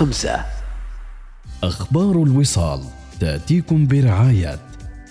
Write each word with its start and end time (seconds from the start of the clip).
خمسة. 0.00 0.44
أخبار 1.62 2.22
الوصال 2.22 2.80
تأتيكم 3.20 3.86
برعاية 3.86 4.58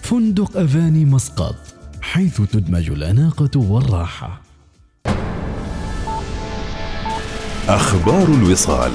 فندق 0.01 0.57
أفاني 0.57 1.05
مسقط 1.05 1.55
حيث 2.01 2.41
تدمج 2.41 2.89
الأناقة 2.89 3.49
والراحة. 3.59 4.41
أخبار 7.67 8.27
الوصال. 8.27 8.91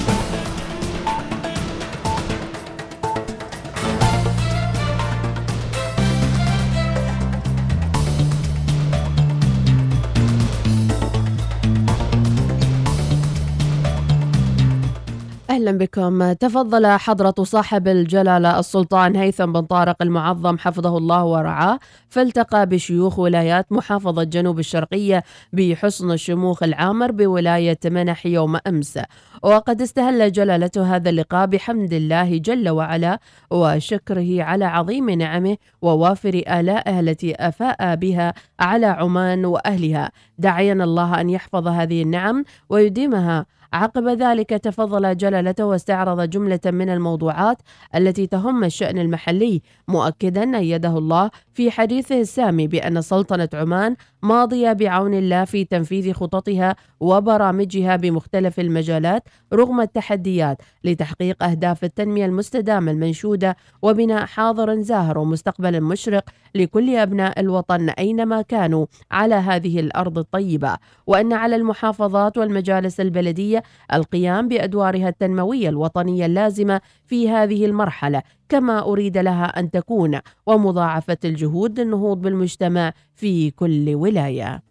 أهلا 15.61 15.77
بكم. 15.77 16.33
تفضل 16.33 16.87
حضرة 16.87 17.43
صاحب 17.43 17.87
الجلالة 17.87 18.59
السلطان 18.59 19.15
هيثم 19.15 19.51
بن 19.51 19.61
طارق 19.61 19.95
المعظم 20.01 20.57
حفظه 20.57 20.97
الله 20.97 21.25
ورعاه 21.25 21.79
فالتقى 22.09 22.65
بشيوخ 22.65 23.19
ولايات 23.19 23.71
محافظة 23.71 24.23
جنوب 24.23 24.59
الشرقية 24.59 25.23
بحسن 25.53 26.11
الشموخ 26.11 26.63
العامر 26.63 27.11
بولاية 27.11 27.79
منح 27.85 28.25
يوم 28.25 28.57
أمس. 28.67 28.99
وقد 29.43 29.81
استهل 29.81 30.31
جلالته 30.31 30.95
هذا 30.95 31.09
اللقاء 31.09 31.45
بحمد 31.45 31.93
الله 31.93 32.37
جل 32.37 32.69
وعلا 32.69 33.19
وشكره 33.51 34.43
على 34.43 34.65
عظيم 34.65 35.09
نعمه 35.09 35.57
ووافر 35.81 36.41
آلائه 36.47 36.99
التي 36.99 37.35
أفاء 37.35 37.95
بها 37.95 38.33
على 38.59 38.85
عمان 38.85 39.45
وأهلها. 39.45 40.11
داعيا 40.37 40.73
الله 40.73 41.21
أن 41.21 41.29
يحفظ 41.29 41.67
هذه 41.67 42.01
النعم 42.01 42.43
ويديمها 42.69 43.45
عقب 43.73 44.07
ذلك 44.07 44.49
تفضل 44.49 45.17
جلالته 45.17 45.65
واستعرض 45.65 46.29
جملة 46.29 46.59
من 46.65 46.89
الموضوعات 46.89 47.57
التي 47.95 48.27
تهم 48.27 48.63
الشأن 48.63 48.97
المحلي 48.97 49.61
مؤكدا 49.87 50.57
أيده 50.57 50.97
الله 50.97 51.29
في 51.53 51.71
حديثه 51.71 52.21
السامي 52.21 52.67
بأن 52.67 53.01
سلطنة 53.01 53.49
عمان 53.53 53.95
ماضية 54.23 54.73
بعون 54.73 55.13
الله 55.13 55.45
في 55.45 55.65
تنفيذ 55.65 56.13
خططها 56.13 56.75
وبرامجها 56.99 57.95
بمختلف 57.95 58.59
المجالات 58.59 59.23
رغم 59.53 59.81
التحديات 59.81 60.57
لتحقيق 60.83 61.43
أهداف 61.43 61.83
التنمية 61.83 62.25
المستدامة 62.25 62.91
المنشودة 62.91 63.55
وبناء 63.81 64.25
حاضر 64.25 64.81
زاهر 64.81 65.17
ومستقبل 65.17 65.81
مشرق 65.81 66.29
لكل 66.55 66.95
أبناء 66.95 67.39
الوطن 67.39 67.89
أينما 67.89 68.41
كانوا 68.41 68.85
على 69.11 69.35
هذه 69.35 69.79
الأرض 69.79 70.17
الطيبة 70.17 70.77
وأن 71.07 71.33
على 71.33 71.55
المحافظات 71.55 72.37
والمجالس 72.37 72.99
البلدية 72.99 73.63
القيام 73.93 74.47
بأدوارها 74.47 75.09
التنموية 75.09 75.69
الوطنية 75.69 76.25
اللازمة 76.25 76.81
في 77.07 77.29
هذه 77.29 77.65
المرحلة 77.65 78.21
كما 78.49 78.85
أريد 78.85 79.17
لها 79.17 79.59
أن 79.59 79.71
تكون 79.71 80.19
ومضاعفة 80.45 81.17
الجهود 81.25 81.79
للنهوض 81.79 82.21
بالمجتمع 82.21 82.93
في 83.15 83.51
كل 83.51 83.95
ولاية. 83.95 84.63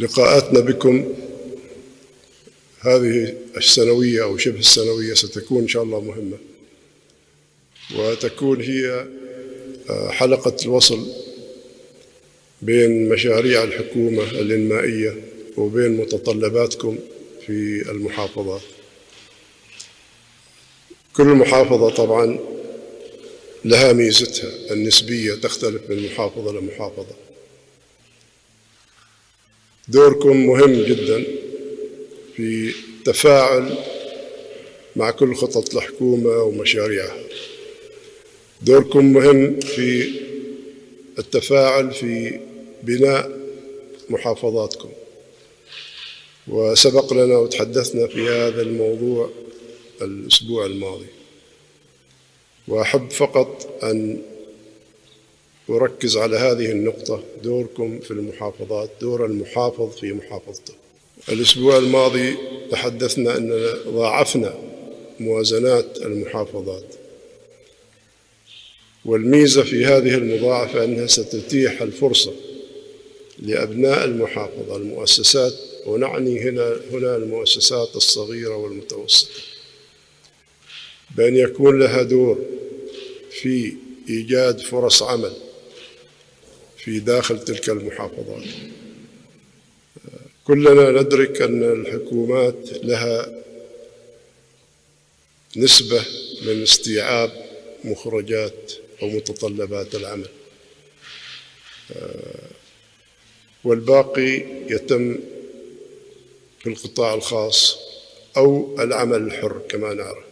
لقاءاتنا 0.00 0.60
بكم 0.60 1.04
هذه 2.80 3.34
السنوية 3.56 4.24
أو 4.24 4.36
شبه 4.36 4.58
السنوية 4.58 5.14
ستكون 5.14 5.62
إن 5.62 5.68
شاء 5.68 5.82
الله 5.82 6.00
مهمة 6.00 6.36
وتكون 7.98 8.60
هي 8.60 9.06
حلقة 9.90 10.56
الوصل 10.64 11.06
بين 12.62 13.08
مشاريع 13.08 13.62
الحكومة 13.64 14.22
الإنمائية 14.22 15.22
وبين 15.56 15.90
متطلباتكم 15.96 16.98
في 17.46 17.90
المحافظات 17.90 18.60
كل 21.16 21.24
محافظة 21.26 21.90
طبعا 21.90 22.38
لها 23.64 23.92
ميزتها 23.92 24.72
النسبية 24.72 25.34
تختلف 25.34 25.90
من 25.90 26.06
محافظة 26.06 26.52
لمحافظة. 26.52 27.14
دوركم 29.88 30.46
مهم 30.46 30.72
جدا 30.82 31.24
في 32.36 32.74
التفاعل 32.98 33.78
مع 34.96 35.10
كل 35.10 35.34
خطط 35.34 35.74
الحكومة 35.74 36.30
ومشاريعها. 36.30 37.16
دوركم 38.62 39.12
مهم 39.12 39.60
في 39.60 40.20
التفاعل 41.18 41.90
في 41.92 42.40
بناء 42.82 43.30
محافظاتكم. 44.10 44.88
وسبق 46.48 47.12
لنا 47.12 47.38
وتحدثنا 47.38 48.06
في 48.06 48.28
هذا 48.28 48.62
الموضوع 48.62 49.30
الأسبوع 50.02 50.66
الماضي. 50.66 51.06
وأحب 52.68 53.10
فقط 53.10 53.78
أن 53.84 54.22
أركز 55.70 56.16
على 56.16 56.36
هذه 56.36 56.70
النقطة 56.70 57.22
دوركم 57.42 57.98
في 57.98 58.10
المحافظات 58.10 58.90
دور 59.00 59.26
المحافظ 59.26 59.96
في 59.96 60.12
محافظته. 60.12 60.74
الأسبوع 61.28 61.78
الماضي 61.78 62.36
تحدثنا 62.70 63.36
أننا 63.36 63.74
ضاعفنا 63.88 64.54
موازنات 65.20 65.98
المحافظات. 66.02 67.05
والميزة 69.06 69.62
في 69.62 69.84
هذه 69.84 70.14
المضاعفة 70.14 70.84
أنها 70.84 71.06
ستتيح 71.06 71.82
الفرصة 71.82 72.32
لأبناء 73.38 74.04
المحافظة 74.04 74.76
المؤسسات 74.76 75.52
ونعني 75.86 76.40
هنا 76.40 76.76
هنا 76.92 77.16
المؤسسات 77.16 77.96
الصغيرة 77.96 78.56
والمتوسطة 78.56 79.30
بأن 81.16 81.36
يكون 81.36 81.78
لها 81.78 82.02
دور 82.02 82.38
في 83.30 83.72
إيجاد 84.08 84.60
فرص 84.60 85.02
عمل 85.02 85.32
في 86.78 86.98
داخل 86.98 87.44
تلك 87.44 87.68
المحافظات. 87.68 88.44
كلنا 90.44 91.02
ندرك 91.02 91.42
أن 91.42 91.62
الحكومات 91.62 92.68
لها 92.82 93.32
نسبة 95.56 96.04
من 96.46 96.62
استيعاب 96.62 97.32
مخرجات 97.84 98.72
أو 99.02 99.08
متطلبات 99.08 99.94
العمل. 99.94 100.28
والباقي 103.64 104.44
يتم 104.70 105.18
في 106.60 106.68
القطاع 106.68 107.14
الخاص 107.14 107.78
أو 108.36 108.76
العمل 108.82 109.22
الحر 109.22 109.62
كما 109.68 109.94
نعرف 109.94 110.24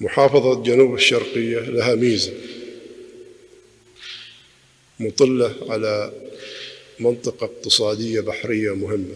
محافظة 0.00 0.62
جنوب 0.62 0.94
الشرقية 0.94 1.58
لها 1.58 1.94
ميزة 1.94 2.32
مطلة 5.00 5.72
على 5.72 6.12
منطقة 7.00 7.44
اقتصادية 7.44 8.20
بحرية 8.20 8.74
مهمة. 8.74 9.14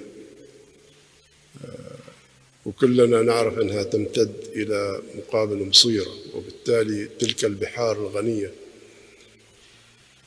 وكلنا 2.67 3.23
نعرف 3.23 3.59
أنها 3.59 3.83
تمتد 3.83 4.33
إلى 4.55 5.03
مقابل 5.15 5.57
مصيرة 5.57 6.15
وبالتالي 6.35 7.09
تلك 7.19 7.45
البحار 7.45 7.97
الغنية. 7.97 8.53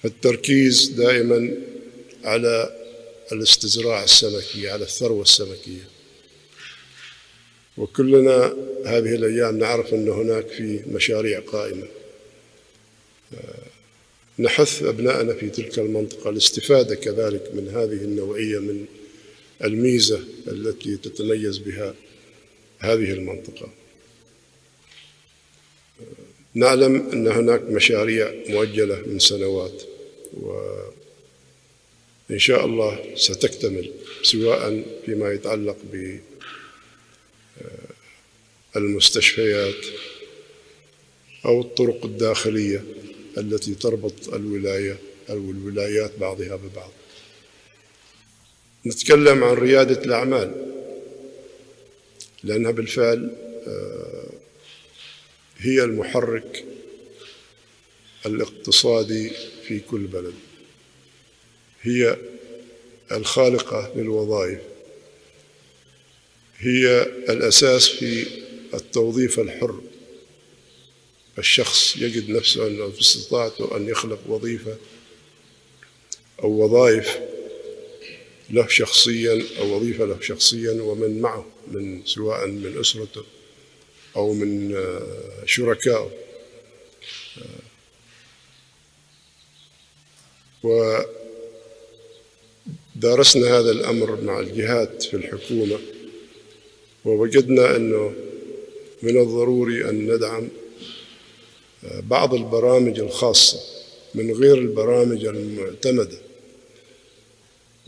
التركيز 0.06 0.88
دائما 0.88 1.58
على 2.24 2.76
الاستزراع 3.32 4.04
السمكي 4.04 4.70
على 4.70 4.84
الثروة 4.84 5.22
السمكية. 5.22 5.88
وكلنا 7.78 8.56
هذه 8.86 9.16
الأيام 9.16 9.60
نعرف 9.60 9.94
أن 9.94 10.10
هناك 10.10 10.48
في 10.48 10.82
مشاريع 10.88 11.40
قائمة. 11.40 11.88
نحث 14.40 14.84
أبنائنا 14.84 15.34
في 15.34 15.50
تلك 15.50 15.80
المنطقة 15.80 16.30
الاستفادة 16.30 16.96
كذلك 16.96 17.52
من 17.54 17.68
هذه 17.68 18.04
النوعية 18.04 18.60
من 18.60 18.86
الميزة 19.64 20.24
التي 20.48 20.98
تتميز 20.98 21.58
بها 21.58 21.94
هذه 22.80 23.12
المنطقة. 23.14 23.70
نعلم 26.54 27.10
أن 27.14 27.28
هناك 27.28 27.62
مشاريع 27.62 28.34
مؤجلة 28.50 29.02
من 29.06 29.20
سنوات 29.20 29.84
وإن 30.34 30.90
شاء 32.40 32.66
الله 32.66 33.16
ستكتمل 33.16 33.92
سواء 34.24 34.84
فيما 35.06 35.32
يتعلق 35.32 35.78
بالمستشفيات 38.76 39.86
أو 41.46 41.62
الطرق 41.62 42.06
الداخلية 42.06 42.84
التي 43.38 43.76
تربط 43.76 44.34
الولاية 44.34 44.98
أو 45.30 45.52
الولايات 45.52 46.12
بعضها 46.20 46.56
ببعض. 46.56 46.92
نتكلم 48.86 49.44
عن 49.44 49.54
ريادة 49.54 50.02
الأعمال. 50.02 50.69
لأنها 52.44 52.72
بالفعل 52.72 53.36
هي 55.58 55.84
المحرك 55.84 56.66
الاقتصادي 58.26 59.32
في 59.68 59.80
كل 59.80 60.00
بلد. 60.08 60.34
هي 61.82 62.18
الخالقة 63.12 63.94
للوظائف. 63.96 64.60
هي 66.58 67.02
الأساس 67.30 67.88
في 67.90 68.28
التوظيف 68.74 69.40
الحر. 69.40 69.82
الشخص 71.38 71.96
يجد 71.98 72.30
نفسه 72.30 72.68
أنه 72.68 72.90
في 72.90 73.02
استطاعته 73.02 73.78
أن 73.78 73.90
يخلق 73.90 74.20
وظيفة 74.28 74.78
أو 76.44 76.50
وظائف 76.50 77.20
له 78.52 78.68
شخصيا 78.68 79.44
أو 79.60 79.76
وظيفة 79.76 80.06
له 80.06 80.18
شخصيا 80.22 80.82
ومن 80.82 81.22
معه 81.22 81.46
من 81.72 82.06
سواء 82.06 82.48
من 82.48 82.80
أسرته 82.80 83.24
أو 84.16 84.34
من 84.34 84.76
آه، 84.76 85.46
شركائه. 85.46 86.12
ودرسنا 92.96 93.60
هذا 93.60 93.72
الأمر 93.72 94.22
مع 94.22 94.40
الجهات 94.40 95.04
في 95.04 95.14
الحكومة 95.14 95.80
ووجدنا 97.06 97.76
أنه 97.76 98.14
من 99.04 99.22
الضروري 99.22 99.90
أن 99.90 100.14
ندعم 100.16 100.48
بعض 101.84 102.34
البرامج 102.34 103.00
الخاصة 103.00 103.60
من 104.16 104.32
غير 104.32 104.58
البرامج 104.58 105.26
المعتمدة. 105.26 106.29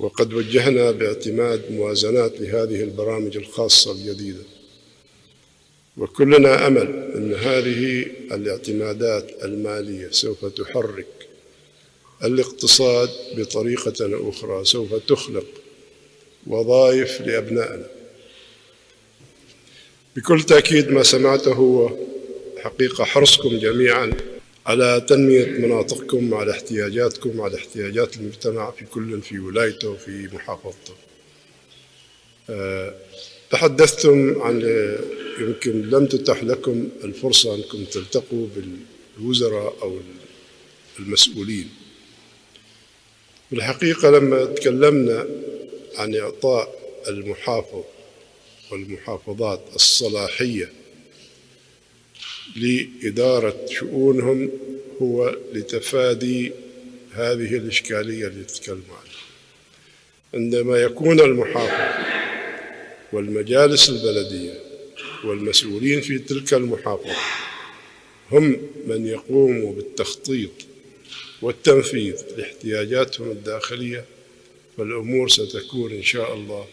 وقد 0.02 0.34
وجهنا 0.34 0.92
باعتماد 0.92 1.72
موازنات 1.72 2.42
لهذه 2.42 2.84
البرامج 2.84 3.38
الخاصة 3.38 3.92
الجديدة. 3.92 4.44
وكلنا 5.98 6.68
أمل 6.68 7.12
أن 7.16 7.34
هذه 7.34 8.06
الاعتمادات 8.32 9.44
المالية 9.44 10.12
سوف 10.12 10.46
تحرك 10.46 11.28
الاقتصاد 12.24 13.10
بطريقة 13.38 14.30
أخرى 14.30 14.66
سوف 14.66 14.94
تخلق 14.94 15.46
وظائف 16.48 17.22
لأبنائنا. 17.22 17.88
بكل 20.16 20.44
تأكيد 20.44 20.92
ما 20.92 21.04
سمعته 21.04 21.54
هو 21.54 21.98
حقيقة 22.60 23.04
حرصكم 23.04 23.58
جميعا 23.58 24.14
على 24.66 25.02
تنمية 25.10 25.46
مناطقكم 25.46 26.34
على 26.34 26.52
احتياجاتكم 26.52 27.42
على 27.42 27.58
احتياجات 27.58 28.18
المجتمع 28.18 28.72
في 28.72 28.86
كل 28.86 29.22
في 29.22 29.40
ولايته 29.40 29.90
وفي 29.90 30.30
محافظته. 30.34 30.94
أه 32.50 32.96
تحدثتم 33.52 34.42
عن 34.42 34.62
يمكن 35.40 35.90
لم 35.90 36.06
تتح 36.06 36.44
لكم 36.44 36.90
الفرصة 37.04 37.56
أنكم 37.56 37.86
تلتقوا 37.86 38.48
بالوزراء 39.18 39.78
أو 39.82 40.00
المسؤولين. 41.00 41.70
بالحقيقة 43.52 44.10
لما 44.10 44.46
تكلمنا 44.46 45.28
عن 45.98 46.16
إعطاء 46.16 46.82
المحافظ 47.08 47.84
والمحافظات 48.72 49.62
الصلاحية 49.76 50.72
لإدارة 52.56 53.66
شؤونهم 53.70 54.50
هو 55.02 55.36
لتفادي 55.54 56.52
هذه 57.12 57.58
الإشكالية 57.58 58.28
اللي 58.28 58.44
تتكلم 58.44 58.84
عنها. 58.90 59.22
عندما 60.34 60.78
يكون 60.78 61.20
المحافظ 61.20 62.06
والمجالس 63.14 63.90
البلدية 63.90 64.54
والمسؤولين 65.24 66.02
في 66.02 66.20
تلك 66.20 66.54
المحافظة 66.54 67.16
هم 68.32 68.58
من 68.88 69.08
يقوموا 69.08 69.74
بالتخطيط 69.74 70.52
والتنفيذ 71.42 72.16
لاحتياجاتهم 72.38 73.32
الداخلية 73.32 74.06
فالأمور 74.78 75.30
ستكون 75.30 75.92
إن 75.92 76.04
شاء 76.04 76.34
الله 76.34 76.66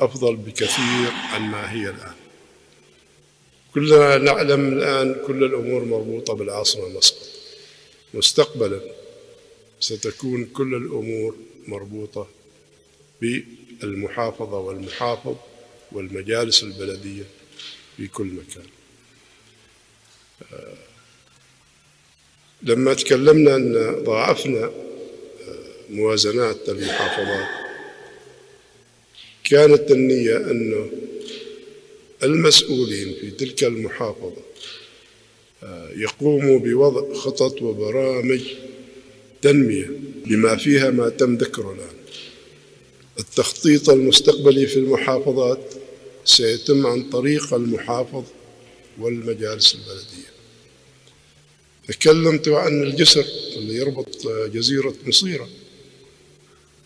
أفضل 0.00 0.36
بكثير 0.36 1.10
عما 1.32 1.72
هي 1.72 1.82
الآن. 1.90 2.14
كلنا 3.74 4.18
نعلم 4.18 4.78
الآن 4.78 5.16
كل 5.26 5.44
الأمور 5.44 5.84
مربوطة 5.84 6.34
بالعاصمة 6.34 6.88
مسقط 6.88 7.26
مستقبلا 8.14 8.80
ستكون 9.80 10.44
كل 10.44 10.74
الأمور 10.74 11.36
مربوطة 11.68 12.28
بالمحافظة 13.20 14.58
والمحافظ 14.58 15.36
والمجالس 15.92 16.62
البلدية 16.62 17.24
في 17.96 18.06
كل 18.06 18.26
مكان. 18.26 18.66
لما 22.62 22.94
تكلمنا 22.94 23.56
أن 23.56 24.02
ضاعفنا 24.04 24.70
موازنات 25.90 26.68
المحافظات 26.68 27.48
كانت 29.44 29.90
النية 29.90 30.36
أنه 30.36 30.90
المسؤولين 32.24 33.14
في 33.20 33.30
تلك 33.30 33.64
المحافظة. 33.64 34.42
يقوموا 35.96 36.58
بوضع 36.58 37.14
خطط 37.14 37.62
وبرامج 37.62 38.40
تنمية 39.42 39.90
بما 40.26 40.56
فيها 40.56 40.90
ما 40.90 41.08
تم 41.08 41.36
ذكره 41.36 41.72
الآن. 41.72 41.96
التخطيط 43.18 43.90
المستقبلي 43.90 44.66
في 44.66 44.76
المحافظات 44.76 45.74
سيتم 46.24 46.86
عن 46.86 47.02
طريق 47.10 47.54
المحافظ 47.54 48.24
والمجالس 48.98 49.74
البلدية. 49.74 50.34
تكلمت 51.88 52.48
عن 52.48 52.82
الجسر 52.82 53.24
اللي 53.56 53.74
يربط 53.74 54.26
جزيرة 54.28 54.94
مصيرة. 55.06 55.48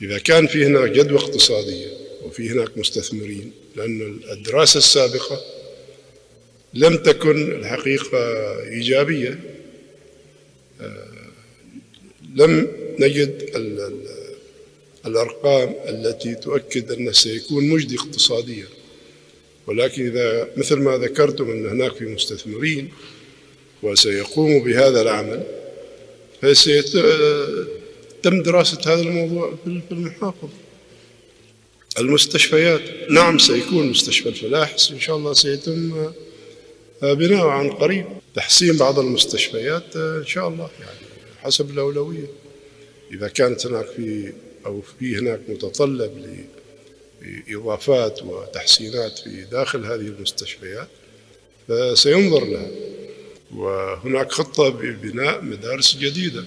إذا 0.03 0.19
كان 0.19 0.47
في 0.47 0.67
هناك 0.67 0.91
جدوى 0.91 1.19
اقتصادية 1.19 2.08
وفي 2.29 2.51
هناك 2.51 2.79
مستثمرين 2.79 3.53
لأن 3.77 4.21
الدراسة 4.33 4.79
السابقة 4.79 5.41
لم 6.75 6.97
تكن 6.97 7.53
الحقيقة 7.53 8.19
إيجابية. 8.69 9.41
لم 12.35 12.69
نجد 12.99 13.51
الأرقام 15.07 15.75
التي 15.89 16.35
تؤكد 16.35 16.93
أنه 16.93 17.13
سيكون 17.13 17.69
مجدي 17.69 17.97
اقتصاديا. 17.97 18.67
ولكن 19.67 20.07
إذا 20.07 20.49
مثل 20.57 20.77
ما 20.77 20.97
ذكرتم 20.99 21.51
أن 21.51 21.67
هناك 21.67 21.95
في 21.95 22.05
مستثمرين 22.05 22.89
وسيقوموا 23.83 24.61
بهذا 24.61 25.01
العمل 25.03 25.43
فسيتم 26.43 27.63
دراسة 28.43 28.79
هذا 28.93 29.01
الموضوع 29.01 29.55
في 29.65 29.83
المحافظة 29.93 30.68
المستشفيات. 31.99 32.81
نعم 33.11 33.39
سيكون 33.39 33.91
مستشفى 33.91 34.29
الفلاح 34.29 34.77
إن 34.91 35.01
شاء 35.01 35.17
الله 35.17 35.33
سيتم 35.33 36.11
بناؤه 37.03 37.51
عن 37.51 37.71
قريب 37.71 38.07
تحسين 38.35 38.77
بعض 38.77 38.99
المستشفيات 38.99 39.97
إن 39.97 40.27
شاء 40.27 40.49
الله. 40.49 40.71
يعني 40.81 40.99
حسب 41.43 41.71
الأولوية. 41.71 42.27
إذا 43.13 43.29
كانت 43.29 43.67
هناك 43.67 43.87
في 43.87 44.33
أو 44.67 44.83
في 44.99 45.17
هناك 45.17 45.41
متطلب 45.49 46.47
إضافات 47.49 48.23
وتحسينات 48.23 49.19
في 49.19 49.45
داخل 49.53 49.85
هذه 49.85 49.95
المستشفيات 49.95 50.89
فسينظر 51.69 52.45
لها. 52.45 52.71
وهناك 53.55 54.33
خطة 54.33 54.69
ببناء 54.69 55.43
مدارس 55.45 55.97
جديدة 55.97 56.45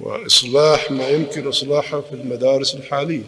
وإصلاح 0.00 0.90
ما 0.90 1.08
يمكن 1.08 1.46
إصلاحه 1.46 2.00
في 2.00 2.12
المدارس 2.12 2.74
الحالية. 2.74 3.24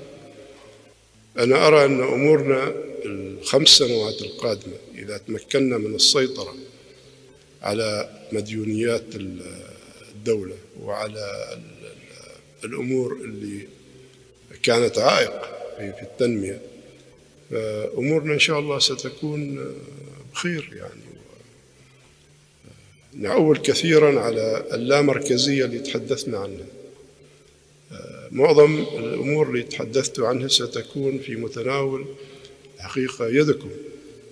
أنا 1.38 1.66
أرى 1.68 1.84
أن 1.84 2.02
أمورنا 2.02 2.74
الخمس 3.04 3.68
سنوات 3.68 4.22
القادمة 4.22 4.74
إذا 4.94 5.18
تمكنا 5.18 5.78
من 5.78 5.94
السيطرة 5.94 6.54
على 7.62 8.10
مديونيات 8.32 9.04
الدولة 10.14 10.56
وعلى 10.80 11.58
الأمور 12.64 13.12
اللي 13.12 13.68
كانت 14.62 14.98
عائق 14.98 15.42
في 15.76 16.02
التنمية 16.02 16.60
فأمورنا 17.50 18.34
إن 18.34 18.38
شاء 18.38 18.58
الله 18.58 18.78
ستكون 18.78 19.72
بخير 20.32 20.70
يعني. 20.72 21.00
نعول 23.14 23.58
كثيرا 23.58 24.20
على 24.20 24.64
اللامركزية 24.72 25.64
اللي 25.64 25.78
تحدثنا 25.78 26.38
عنها. 26.38 26.66
معظم 28.34 28.84
الأمور 28.98 29.50
اللي 29.50 29.62
تحدثت 29.62 30.20
عنها 30.20 30.48
ستكون 30.48 31.18
في 31.18 31.36
متناول 31.36 32.06
حقيقة 32.78 33.28
يدكم 33.28 33.70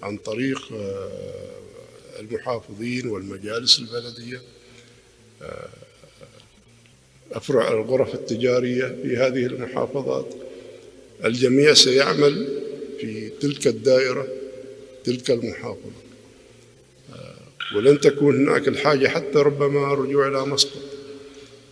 عن 0.02 0.16
طريق 0.16 0.62
المحافظين 2.20 3.06
والمجالس 3.06 3.78
البلدية. 3.78 4.40
أفرع 7.32 7.72
الغرف 7.72 8.14
التجارية 8.14 8.96
في 9.02 9.16
هذه 9.16 9.46
المحافظات. 9.46 10.34
الجميع 11.24 11.74
سيعمل 11.74 12.62
في 13.00 13.28
تلك 13.40 13.66
الدائرة 13.66 14.28
تلك 15.04 15.30
المحافظة. 15.30 16.02
ولن 17.76 18.00
تكون 18.00 18.48
هناك 18.48 18.68
الحاجة 18.68 19.08
حتى 19.08 19.38
ربما 19.38 19.92
الرجوع 19.92 20.28
إلى 20.28 20.46
مسقط. 20.46 20.82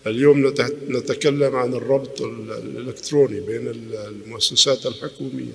اليوم 0.07 0.55
نتكلم 0.89 1.57
عن 1.57 1.75
الربط 1.75 2.21
الإلكتروني 2.23 3.41
بين 3.41 3.69
المؤسسات 3.95 4.87
الحكومية. 4.87 5.53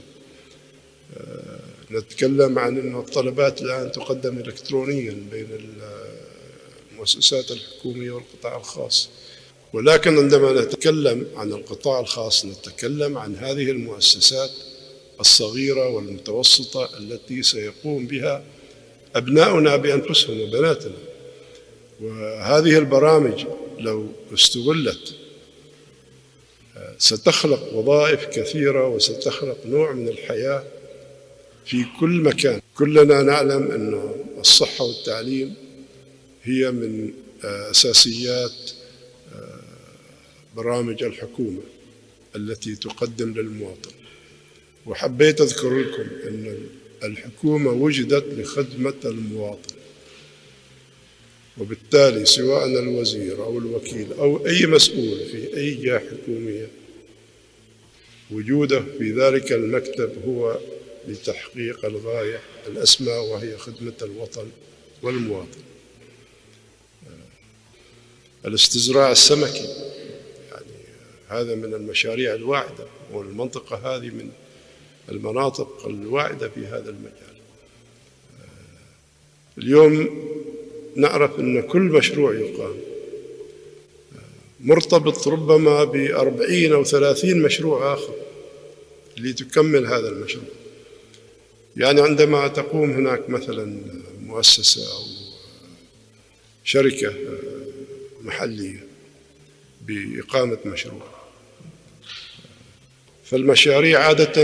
نتكلم 1.92 2.60
عن 2.60 2.78
أن 2.78 3.00
الطلبات 3.00 3.62
الآن 3.62 3.92
تقدم 3.92 4.38
إلكترونيا 4.38 5.18
بين 5.32 5.48
المؤسسات 6.92 7.52
الحكومية 7.52 8.12
والقطاع 8.12 8.58
الخاص. 8.58 9.10
ولكن 9.74 10.18
عندما 10.18 10.62
نتكلم 10.62 11.28
عن 11.36 11.54
القطاع 11.54 12.00
الخاص 12.00 12.46
نتكلم 12.46 13.18
عن 13.18 13.36
هذه 13.36 13.72
المؤسسات 13.72 14.52
الصغيرة 15.20 15.90
والمتوسطة 15.90 16.98
التي 16.98 17.44
سيقوم 17.44 18.08
بها 18.08 18.44
أبناؤنا 19.16 19.76
بأنفسهم 19.76 20.42
وبناتنا. 20.42 20.98
وهذه 22.02 22.78
البرامج 22.78 23.46
لو 23.80 24.08
استغلت 24.34 25.16
ستخلق 26.98 27.74
وظائف 27.74 28.26
كثيرة 28.26 28.88
وستخلق 28.88 29.66
نوع 29.66 29.94
من 29.94 30.08
الحياة 30.08 30.64
في 31.66 31.86
كل 32.00 32.22
مكان. 32.22 32.62
كلنا 32.78 33.22
نعلم 33.22 33.72
أن 33.72 34.14
الصحة 34.40 34.86
والتعليم 34.86 35.54
هي 36.44 36.72
من 36.72 37.14
أساسيات 37.44 38.72
برامج 40.56 41.04
الحكومة 41.04 41.62
التي 42.36 42.76
تقدم 42.76 43.34
للمواطن. 43.34 43.92
وحبيت 44.86 45.42
أذكر 45.42 45.80
لكم 45.80 46.08
أن 46.28 46.68
الحكومة 47.04 47.72
وجدت 47.72 48.26
لخدمة 48.40 48.94
المواطن. 49.06 49.76
وبالتالي 51.58 52.26
سواء 52.26 52.66
الوزير 52.66 53.44
أو 53.44 53.58
الوكيل 53.58 54.14
أو 54.14 54.48
أي 54.48 54.66
مسؤول 54.66 55.26
في 55.32 55.58
أي 55.58 55.74
جهة 55.74 56.00
حكومية 56.00 56.68
وجوده 58.32 58.84
في 58.98 59.12
ذلك 59.12 59.52
المكتب 59.52 60.12
هو 60.28 60.60
لتحقيق 61.08 61.86
الغاية 61.86 62.40
الأسمى 62.68 63.12
وهي 63.12 63.58
خدمة 63.58 63.94
الوطن 64.02 64.48
والمواطن. 65.02 65.62
الاستزراع 68.46 69.12
السمكي 69.12 69.68
يعني 70.52 70.74
هذا 71.28 71.56
من 71.56 71.74
المشاريع 71.74 72.34
الواعدة 72.34 72.88
والمنطقة 73.12 73.96
هذه 73.96 74.10
من 74.10 74.30
المناطق 75.10 75.86
الواعدة 75.88 76.50
في 76.50 76.66
هذا 76.66 76.90
المجال. 76.90 77.36
اليوم 79.58 80.26
نعرف 80.96 81.40
أن 81.40 81.62
كل 81.62 81.82
مشروع 81.82 82.36
يقام. 82.36 82.76
مرتبط 84.60 85.28
ربما 85.28 85.84
بأربعين 85.84 86.74
أو 86.74 86.84
ثلاثين 86.84 87.42
مشروع 87.42 87.94
آخر 87.94 88.14
لتكمل 89.18 89.86
هذا 89.86 90.10
المشروع. 90.10 90.46
يعني 91.78 92.02
عندما 92.02 92.48
تقوم 92.48 92.92
هناك 92.92 93.30
مثلا 93.30 93.78
مؤسسة 94.22 94.92
أو 94.92 95.04
شركة 96.64 97.14
محلية 98.22 98.86
بإقامة 99.88 100.58
مشروع 100.66 101.08
فالمشاريع 103.24 104.00
عادة 104.00 104.44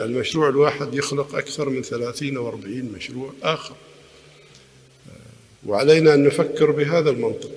المشروع 0.00 0.48
الواحد 0.48 0.94
يخلق 0.94 1.34
أكثر 1.34 1.68
من 1.68 1.82
ثلاثين 1.82 2.36
أو 2.36 2.48
أربعين 2.48 2.92
مشروع 2.96 3.32
آخر. 3.42 3.74
وعلينا 5.68 6.14
أن 6.14 6.24
نفكر 6.24 6.70
بهذا 6.70 7.10
المنطق. 7.10 7.50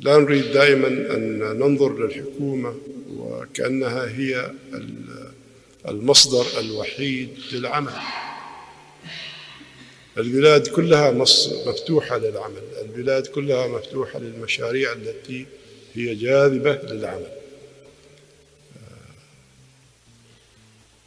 لا 0.00 0.18
نريد 0.18 0.52
دائما 0.52 0.88
أن 0.88 1.38
ننظر 1.58 2.06
للحكومة 2.06 2.76
وكأنها 3.16 4.18
هي 4.18 4.50
المصدر 5.88 6.60
الوحيد 6.60 7.28
للعمل. 7.52 7.92
البلاد 10.18 10.66
كلها 10.66 11.10
مفتوحة 11.66 12.18
للعمل. 12.18 12.62
البلاد 12.82 13.26
كلها 13.26 13.66
مفتوحة 13.66 14.18
للمشاريع 14.18 14.92
التي 14.92 15.46
هي 15.94 16.14
جاذبة 16.14 16.72
للعمل. 16.74 17.32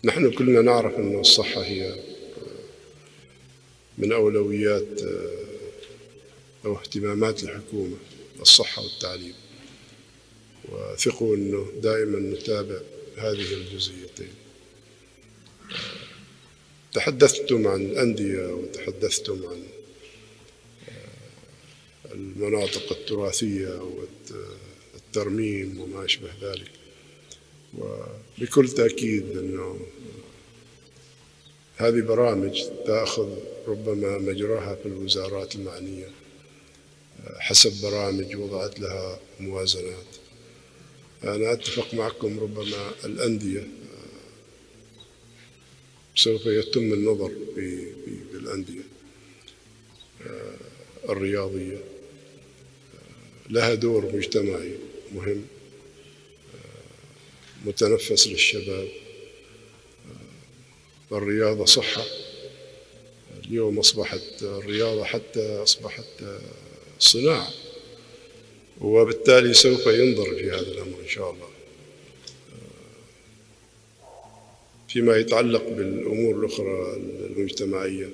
نحن 0.03 0.31
كلنا 0.31 0.61
نعرف 0.61 0.95
أن 0.95 1.19
الصحة 1.19 1.61
هي 1.63 1.95
من 3.97 4.11
أولويات 4.11 5.01
أو 6.65 6.77
اهتمامات 6.77 7.43
الحكومة 7.43 7.97
الصحة 8.41 8.83
والتعليم. 8.83 9.33
وثقوا 10.71 11.35
أنه 11.35 11.71
دائما 11.81 12.19
نتابع 12.19 12.79
هذه 13.17 13.53
الجزئيتين. 13.53 14.33
تحدثتم 16.93 17.67
عن 17.67 17.81
الأندية 17.81 18.53
وتحدثتم 18.53 19.47
عن 19.47 19.63
المناطق 22.11 22.91
التراثية 22.91 23.81
والترميم 24.93 25.79
وما 25.79 26.05
أشبه 26.05 26.29
ذلك. 26.41 26.71
وبكل 27.77 28.69
تأكيد 28.69 29.37
أنه 29.37 29.79
هذه 31.77 32.01
برامج 32.01 32.63
تأخذ 32.85 33.37
ربما 33.67 34.17
مجراها 34.17 34.75
في 34.75 34.85
الوزارات 34.85 35.55
المعنية 35.55 36.09
حسب 37.37 37.81
برامج 37.81 38.35
وضعت 38.35 38.79
لها 38.79 39.19
موازنات. 39.39 40.05
أنا 41.23 41.53
أتفق 41.53 41.93
معكم 41.93 42.39
ربما 42.39 42.91
الأندية 43.05 43.67
سوف 46.15 46.45
يتم 46.45 46.93
النظر 46.93 47.31
بالأندية 48.33 48.83
الرياضية. 51.09 51.77
لها 53.49 53.73
دور 53.73 54.15
مجتمعي 54.15 54.75
مهم 55.15 55.45
متنفس 57.65 58.27
للشباب 58.27 58.87
الرياضة 61.11 61.65
صحة. 61.65 62.05
اليوم 63.47 63.79
أصبحت 63.79 64.43
الرياضة 64.43 65.03
حتى 65.03 65.63
أصبحت 65.63 66.05
صناعة 66.99 67.49
وبالتالي 68.81 69.53
سوف 69.53 69.87
ينظر 69.87 70.35
في 70.35 70.51
هذا 70.51 70.71
الأمر 70.71 70.99
إن 71.03 71.07
شاء 71.07 71.31
الله. 71.31 71.47
فيما 74.89 75.17
يتعلق 75.17 75.69
بالأمور 75.69 76.39
الأخرى 76.39 76.95
المجتمعية 76.97 78.09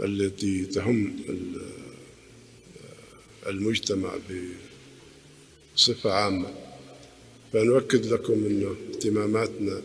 التي 0.00 0.64
تهم 0.64 1.16
المجتمع 3.46 4.14
بصفة 5.76 6.10
عامة 6.12 6.54
فنؤكد 7.52 8.06
لكم 8.06 8.32
أن 8.32 8.76
اهتماماتنا 8.94 9.82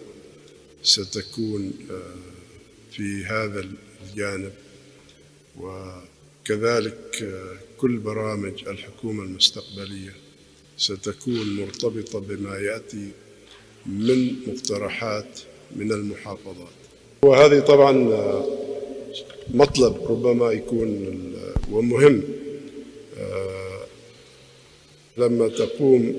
ستكون 0.84 1.74
في 2.92 3.26
هذا 3.26 3.66
الجانب 4.04 4.52
وكذلك 5.58 7.28
كل 7.78 7.98
برامج 7.98 8.68
الحكومة 8.68 9.24
المستقبلية 9.24 10.14
ستكون 10.78 11.56
مرتبطة 11.56 12.20
بما 12.20 12.58
يأتي 12.58 13.12
من 13.86 14.36
مقترحات 14.48 15.40
من 15.76 15.92
المحافظات. 15.92 16.80
وهذه 17.22 17.60
طبعا 17.60 17.92
مطلب 19.54 20.06
ربما 20.10 20.52
يكون 20.52 21.10
ومهم. 21.72 22.24
لما 25.18 25.48
تقوم 25.48 26.16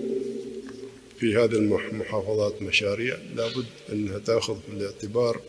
في 1.18 1.36
هذه 1.36 1.52
المحافظات 1.54 2.62
مشاريع 2.62 3.16
لابد 3.36 3.66
أنها 3.92 4.18
تأخذ 4.18 4.54
في 4.54 4.72
الاعتبار 4.72 5.40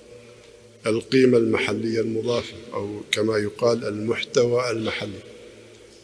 القيمة 0.86 1.38
المحلية 1.38 2.00
المضافة 2.02 2.56
أو 2.74 3.02
كما 3.12 3.38
يقال 3.38 3.86
المحتوى 3.86 4.72
المحلي. 4.72 5.20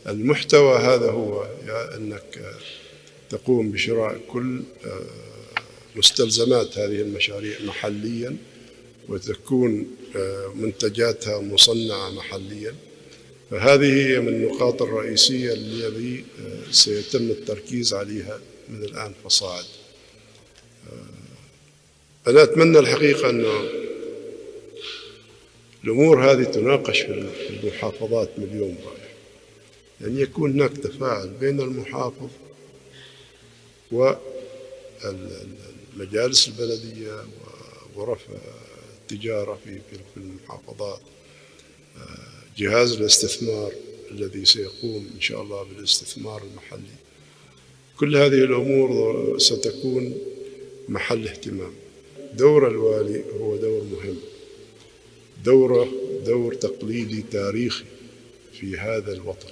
المحتوى 0.07 0.77
هذا 0.77 1.11
هو 1.11 1.47
أنك 1.95 2.55
تقوم 3.29 3.71
بشراء 3.71 4.21
كل 4.27 4.61
مستلزمات 5.95 6.77
هذه 6.77 7.01
المشاريع 7.01 7.57
محليا 7.65 8.37
وتكون 9.09 9.87
منتجاتها 10.55 11.39
مصنعة 11.39 12.09
محليا. 12.09 12.75
فهذه 13.51 14.07
هي 14.07 14.19
من 14.19 14.27
النقاط 14.27 14.81
الرئيسية 14.81 15.53
الذي 15.53 16.25
سيتم 16.71 17.29
التركيز 17.31 17.93
عليها 17.93 18.39
من 18.69 18.83
الآن 18.83 19.13
فصاعد. 19.23 19.65
أنا 22.27 22.43
أتمنى 22.43 22.79
الحقيقة 22.79 23.29
أنه 23.29 23.69
الأمور 25.83 26.31
هذه 26.31 26.43
تناقش 26.43 27.01
في 27.01 27.49
المحافظات 27.49 28.29
من 28.37 28.43
اليوم 28.43 28.77
رايح 28.85 29.07
يعني 30.01 30.21
يكون 30.21 30.51
هناك 30.51 30.77
تفاعل 30.77 31.29
بين 31.29 31.61
المحافظ 31.61 32.29
والمجالس 35.95 36.47
البلدية 36.47 37.25
غرف 37.95 38.19
التجارة 39.11 39.59
في 39.63 39.79
في 39.89 40.17
المحافظات. 40.17 40.99
جهاز 42.57 42.91
الاستثمار 42.91 43.71
الذي 44.11 44.45
سيقوم 44.45 45.09
إن 45.15 45.21
شاء 45.21 45.41
الله 45.41 45.63
بالاستثمار 45.63 46.41
المحلي. 46.43 46.97
كل 47.99 48.17
هذه 48.17 48.43
الأمور 48.43 49.35
ستكون 49.39 50.17
محل 50.89 51.27
اهتمام. 51.27 51.73
دور 52.33 52.67
الوالي 52.67 53.23
هو 53.39 53.55
دور 53.55 53.83
مهم. 53.83 54.17
دورة 55.45 55.87
دور 56.25 56.53
تقليدي 56.53 57.23
تاريخي 57.31 57.85
في 58.59 58.77
هذا 58.77 59.13
الوطن. 59.13 59.49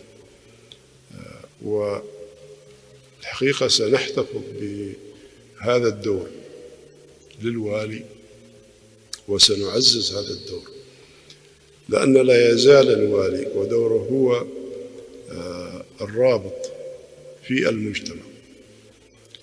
والحقيقة 1.66 3.68
سنحتفظ 3.68 4.42
بهذا 4.60 5.88
الدور 5.88 6.28
للوالي 7.42 8.04
وسنعزز 9.28 10.12
هذا 10.12 10.34
الدور 10.34 10.70
لأن 11.90 12.18
لا 12.18 12.50
يزال 12.50 12.90
الوالي 12.90 13.48
ودوره 13.56 14.08
هو 14.12 14.46
آه، 15.32 15.86
الرابط 16.02 16.72
في 17.48 17.70
المجتمع. 17.70 18.22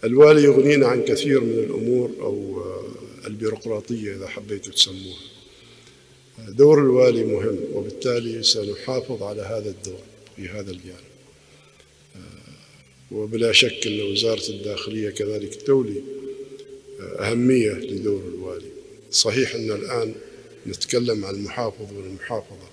الوالي 0.05 0.45
يغنينا 0.45 0.87
عن 0.87 1.05
كثير 1.05 1.41
من 1.41 1.59
الأمور 1.59 2.11
أو 2.21 2.61
آه، 2.61 3.27
البيروقراطية 3.27 4.13
إذا 4.13 4.27
حبيتوا 4.27 4.73
تسموها. 4.73 5.17
دور 6.49 6.79
الوالي 6.79 7.25
مهم 7.25 7.59
وبالتالي 7.73 8.43
سنحافظ 8.43 9.23
على 9.23 9.43
هذا 9.43 9.71
الدور 9.71 10.01
في 10.37 10.49
هذا 10.49 10.71
الجانب. 10.71 11.13
آه، 12.17 13.15
وبلا 13.15 13.53
شك 13.53 13.87
أن 13.87 14.01
وزارة 14.01 14.49
الداخلية 14.49 15.11
كذلك 15.11 15.63
تولي 15.63 16.03
أهمية 17.01 17.73
لدور 17.73 18.23
الوالي. 18.29 18.71
صحيح 19.11 19.55
أن 19.55 19.71
الآن 19.71 20.15
نتكلم 20.67 21.25
عن 21.25 21.35
المحافظ 21.35 21.93
والمحافظة 21.97 22.69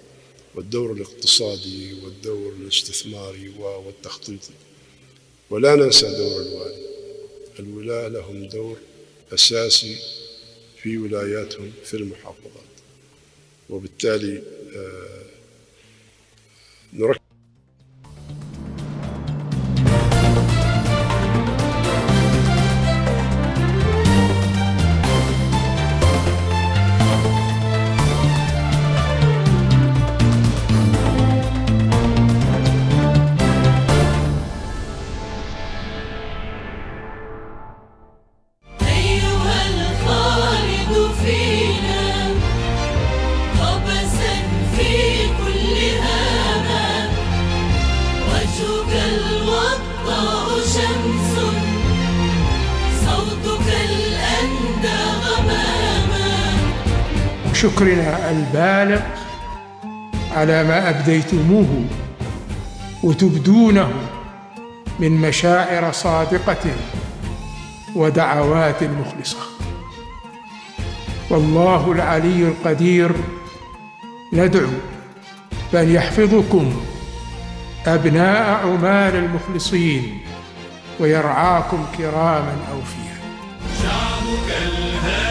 والدور 0.56 0.92
الاقتصادي 0.92 1.94
والدور 2.04 2.54
الاستثماري 2.54 3.52
والتخطيطي. 3.60 4.54
ولا 5.50 5.76
ننسى 5.76 6.08
دور 6.18 6.42
الوالي. 6.42 6.90
الولاة 7.60 8.08
لهم 8.08 8.48
دور 8.48 8.78
أساسي 9.34 9.96
في 10.82 10.98
ولاياتهم 10.98 11.72
في 11.86 11.94
المحافظات. 11.94 12.69
وبالتالي 13.70 14.42
آه، 14.76 15.24
نركز 16.94 17.29
شكرنا 57.62 58.32
البالغ 58.32 59.02
على 60.32 60.64
ما 60.64 60.90
أبديتموه 60.90 61.86
وتبدونه 63.04 63.92
من 65.00 65.12
مشاعر 65.12 65.92
صادقة 65.92 66.72
ودعوات 67.96 68.84
مخلصة. 68.84 69.38
والله 71.30 71.92
العلي 71.92 72.48
القدير 72.48 73.12
ندعو 74.34 74.70
بأن 75.74 75.96
يحفظكم 75.96 76.82
أبناء 77.88 78.68
عمان 78.68 79.16
المخلصين 79.16 80.20
ويرعاكم 81.00 81.86
كراما 81.98 82.58
أوفياء 82.72 83.20
شعبك 83.84 84.48
الهادر 84.50 85.29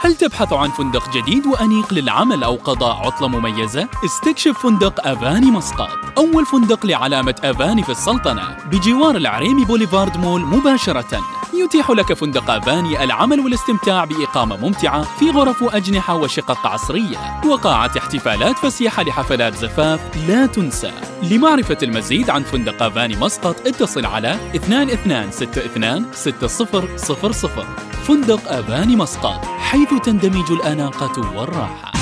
هل 0.04 0.14
تبحث 0.14 0.52
عن 0.52 0.70
فندق 0.70 1.10
جديد 1.10 1.46
وأنيق 1.46 1.94
للعمل 1.94 2.44
أو 2.44 2.54
قضاء 2.54 2.96
عطلة 3.06 3.28
مميزة؟ 3.28 3.88
استكشف 4.04 4.58
فندق 4.58 5.06
أفاني 5.06 5.50
مسقط 5.50 5.88
أول 6.18 6.46
فندق 6.46 6.86
لعلامة 6.86 7.34
أفاني 7.44 7.82
في 7.82 7.90
السلطنة 7.90 8.56
بجوار 8.70 9.16
العريمي 9.16 9.64
بوليفارد 9.64 10.16
مول 10.16 10.40
مباشرة. 10.40 11.20
يتيح 11.54 11.90
لك 11.90 12.12
فندق 12.12 12.50
أفاني 12.50 13.04
العمل 13.04 13.40
والاستمتاع 13.40 14.04
بإقامة 14.04 14.56
ممتعة 14.56 15.02
في 15.02 15.30
غرف 15.30 15.62
وأجنحة 15.62 16.14
وشقق 16.14 16.66
عصرية. 16.66 17.40
وقاعة 17.46 17.90
احتفالات 17.98 18.58
فسيحة 18.58 19.02
لحفلات 19.02 19.54
زفاف 19.54 20.00
لا 20.28 20.46
تنسى. 20.46 20.92
لمعرفة 21.22 21.78
المزيد 21.82 22.30
عن 22.30 22.42
فندق 22.42 22.82
أفاني 22.82 23.16
مسقط 23.16 23.66
اتصل 23.66 24.06
على 24.06 24.36
2262 24.54 26.06
6000 26.12 27.58
فندق 28.02 28.52
أفاني 28.52 28.96
مسقط 28.96 29.44
حيث 29.44 29.91
تندمج 29.98 30.50
الأناقة 30.50 31.36
والراحة؟ 31.36 31.92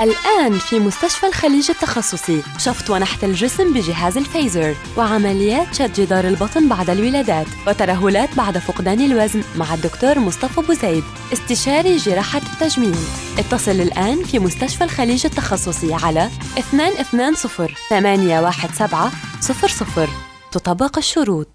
الآن 0.00 0.58
في 0.58 0.78
مستشفى 0.78 1.26
الخليج 1.26 1.70
التخصصي 1.70 2.42
شفط 2.58 2.90
ونحت 2.90 3.24
الجسم 3.24 3.72
بجهاز 3.72 4.16
الفيزر 4.16 4.74
وعمليات 4.96 5.74
شد 5.74 5.92
جدار 5.92 6.28
البطن 6.28 6.68
بعد 6.68 6.90
الولادات 6.90 7.46
وترهلات 7.66 8.34
بعد 8.36 8.58
فقدان 8.58 9.00
الوزن 9.00 9.42
مع 9.56 9.74
الدكتور 9.74 10.18
مصطفى 10.18 10.60
بوزيد 10.60 11.04
استشاري 11.32 11.96
جراحة 11.96 12.40
التجميل. 12.52 12.96
اتصل 13.38 13.70
الآن 13.70 14.24
في 14.24 14.38
مستشفى 14.38 14.84
الخليج 14.84 15.26
التخصصي 15.26 15.94
على 15.94 16.30
220 16.72 17.68
817 17.90 19.10
00 19.40 20.08
تطبق 20.52 20.98
الشروط. 20.98 21.48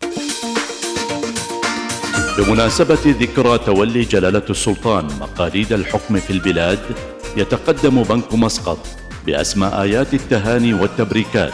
بمناسبة 2.38 3.00
ذكرى 3.06 3.58
تولي 3.58 4.02
جلالة 4.02 4.44
السلطان 4.50 5.08
مقاليد 5.20 5.74
الحكم 5.74 6.20
في 6.20 6.30
البلاد 6.30 6.80
يتقدم 7.38 8.04
بنك 8.04 8.34
مسقط 8.34 8.88
بأسماء 9.26 9.82
آيات 9.82 10.14
التهاني 10.14 10.74
والتبريكات 10.74 11.54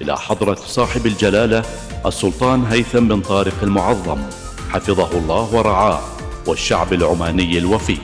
إلى 0.00 0.16
حضرة 0.16 0.54
صاحب 0.54 1.06
الجلالة 1.06 1.62
السلطان 2.06 2.64
هيثم 2.64 3.08
بن 3.08 3.20
طارق 3.20 3.54
المعظم 3.62 4.18
حفظه 4.70 5.18
الله 5.18 5.54
ورعاه 5.54 6.00
والشعب 6.46 6.92
العماني 6.92 7.58
الوفي. 7.58 7.98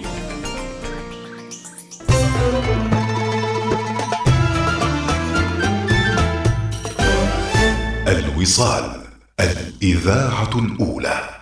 الوصال 8.09 9.01
الإذاعة 9.41 10.51
الأولى. 10.59 11.34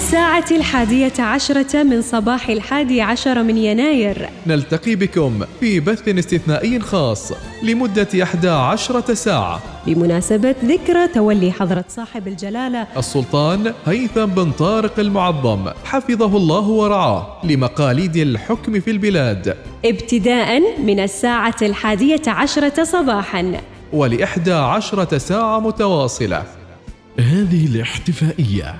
الساعة 0.00 0.44
الحادية 0.50 1.12
عشرة 1.18 1.82
من 1.82 2.02
صباح 2.02 2.48
الحادي 2.48 3.02
عشر 3.02 3.42
من 3.42 3.56
يناير. 3.56 4.28
نلتقي 4.46 4.94
بكم 4.94 5.40
في 5.60 5.80
بث 5.80 6.08
استثنائي 6.08 6.80
خاص 6.80 7.32
لمدة 7.62 8.08
11 8.22 9.14
ساعة. 9.14 9.60
بمناسبة 9.86 10.54
ذكرى 10.64 11.08
تولي 11.08 11.52
حضرة 11.52 11.84
صاحب 11.88 12.28
الجلالة 12.28 12.86
السلطان 12.96 13.74
هيثم 13.86 14.26
بن 14.26 14.52
طارق 14.52 15.00
المعظم 15.00 15.70
حفظه 15.84 16.36
الله 16.36 16.68
ورعاه 16.68 17.40
لمقاليد 17.44 18.16
الحكم 18.16 18.80
في 18.80 18.90
البلاد. 18.90 19.56
ابتداء 19.84 20.80
من 20.80 21.00
الساعة 21.00 21.56
الحادية 21.62 22.22
عشرة 22.26 22.84
صباحا. 22.84 23.60
ولإحدى 23.92 24.52
عشرة 24.52 25.18
ساعة 25.18 25.60
متواصلة. 25.60 26.42
هذه 27.18 27.66
الاحتفائية 27.66 28.74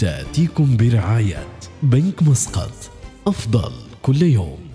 تأتيكم 0.00 0.76
برعاية 0.76 1.46
بنك 1.82 2.22
مسقط. 2.22 2.90
أفضل 3.26 3.72
كل 4.02 4.22
يوم. 4.22 4.69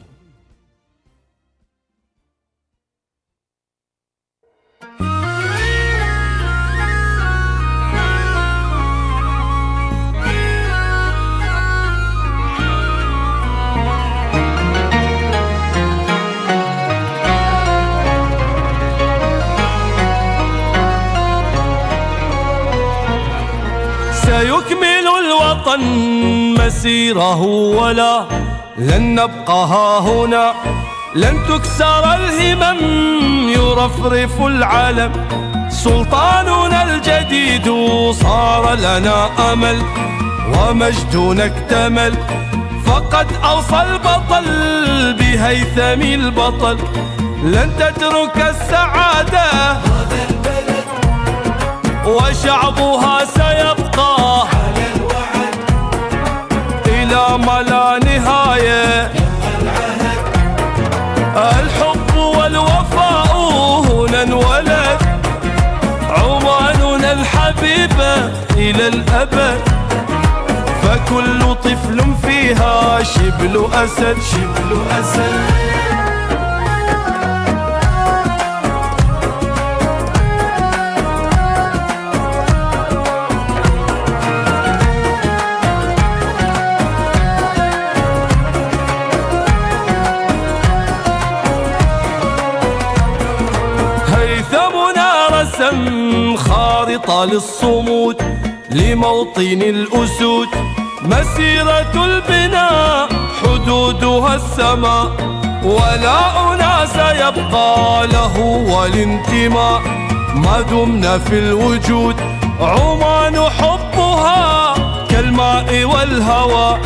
الوطن 25.76 26.66
مسيره 26.66 27.42
ولا 27.42 28.26
لن 28.78 29.16
نبقى 29.16 29.68
ها 29.68 30.00
هنا 30.00 30.54
لن 31.16 31.40
تكسر 31.50 32.14
الهمم 32.16 32.80
يرفرف 33.50 34.42
العلم. 34.42 35.12
سلطاننا 35.70 36.84
الجديد 36.84 37.66
صار 38.12 38.74
لنا 38.76 39.30
أمل 39.54 39.82
ومجدنا 40.54 41.46
اكتمل. 41.46 42.14
فقد 42.86 43.28
أوصى 43.44 43.82
البطل 43.82 45.14
بهيثم 45.20 46.02
البطل. 46.02 46.78
لن 47.44 47.72
تترك 47.80 48.38
السعادة. 48.38 49.78
وشعبها 52.06 53.26
سيبقى 53.26 53.85
ما 57.15 57.62
لا 57.62 57.99
نهاية. 58.06 59.12
الحب 61.36 62.15
والوفاء 62.15 63.36
هنا 63.88 64.23
انولد. 64.23 64.99
عماننا 66.10 67.12
الحبيبة 67.12 68.15
إلى 68.58 68.88
الأبد. 68.88 69.62
فكل 70.84 71.56
طفل 71.56 72.15
فيها 72.23 73.04
شبل 73.04 73.69
أسد 73.73 74.17
شبل 74.32 74.82
أسد. 74.99 75.85
خارطة 97.08 97.26
للصمود 97.26 98.22
لموطن 98.70 99.62
الأسود. 99.62 100.48
مسيرة 101.02 102.06
البناء 102.06 103.10
حدودها 103.41 104.36
السماء 104.36 105.12
ولاؤنا 105.63 106.86
سيبقى 106.86 108.08
له 108.08 108.39
والانتماء. 108.70 109.82
ما 110.36 110.62
دمنا 110.62 111.18
في 111.18 111.39
الوجود 111.39 112.15
عمان 112.60 113.50
حبها 113.50 114.74
كالماء 115.10 115.84
والهوى. 115.84 116.80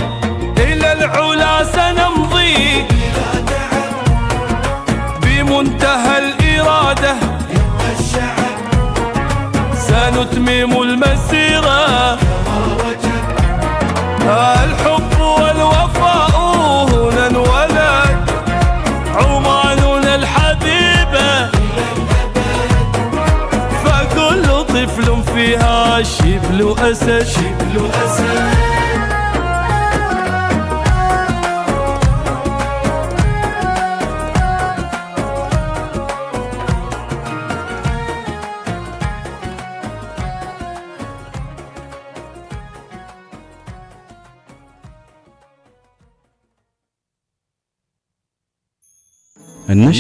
إلى 0.58 0.94
العلا 0.94 1.64
سنمضي 1.64 2.86
بمنتهى 5.22 6.18
الإرادة. 6.18 7.29
سنتمم 10.50 10.82
المسيرة. 10.82 12.18
الحب 14.64 15.20
والوفاء 15.20 16.32
هنا 16.92 17.28
انولد 17.28 18.30
عماننا 19.16 20.16
الحبيبة 20.16 21.50
فكل 23.86 24.64
طفل 24.64 25.24
فيها 25.36 26.04
شبل 26.04 26.76
أسد 26.80 27.24
شبل 27.28 27.90
أسد. 28.06 28.79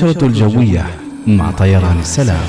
النشرة 0.04 0.26
الجوية 0.26 0.86
مع 1.28 1.52
طيران 1.52 2.00
السلام. 2.00 2.46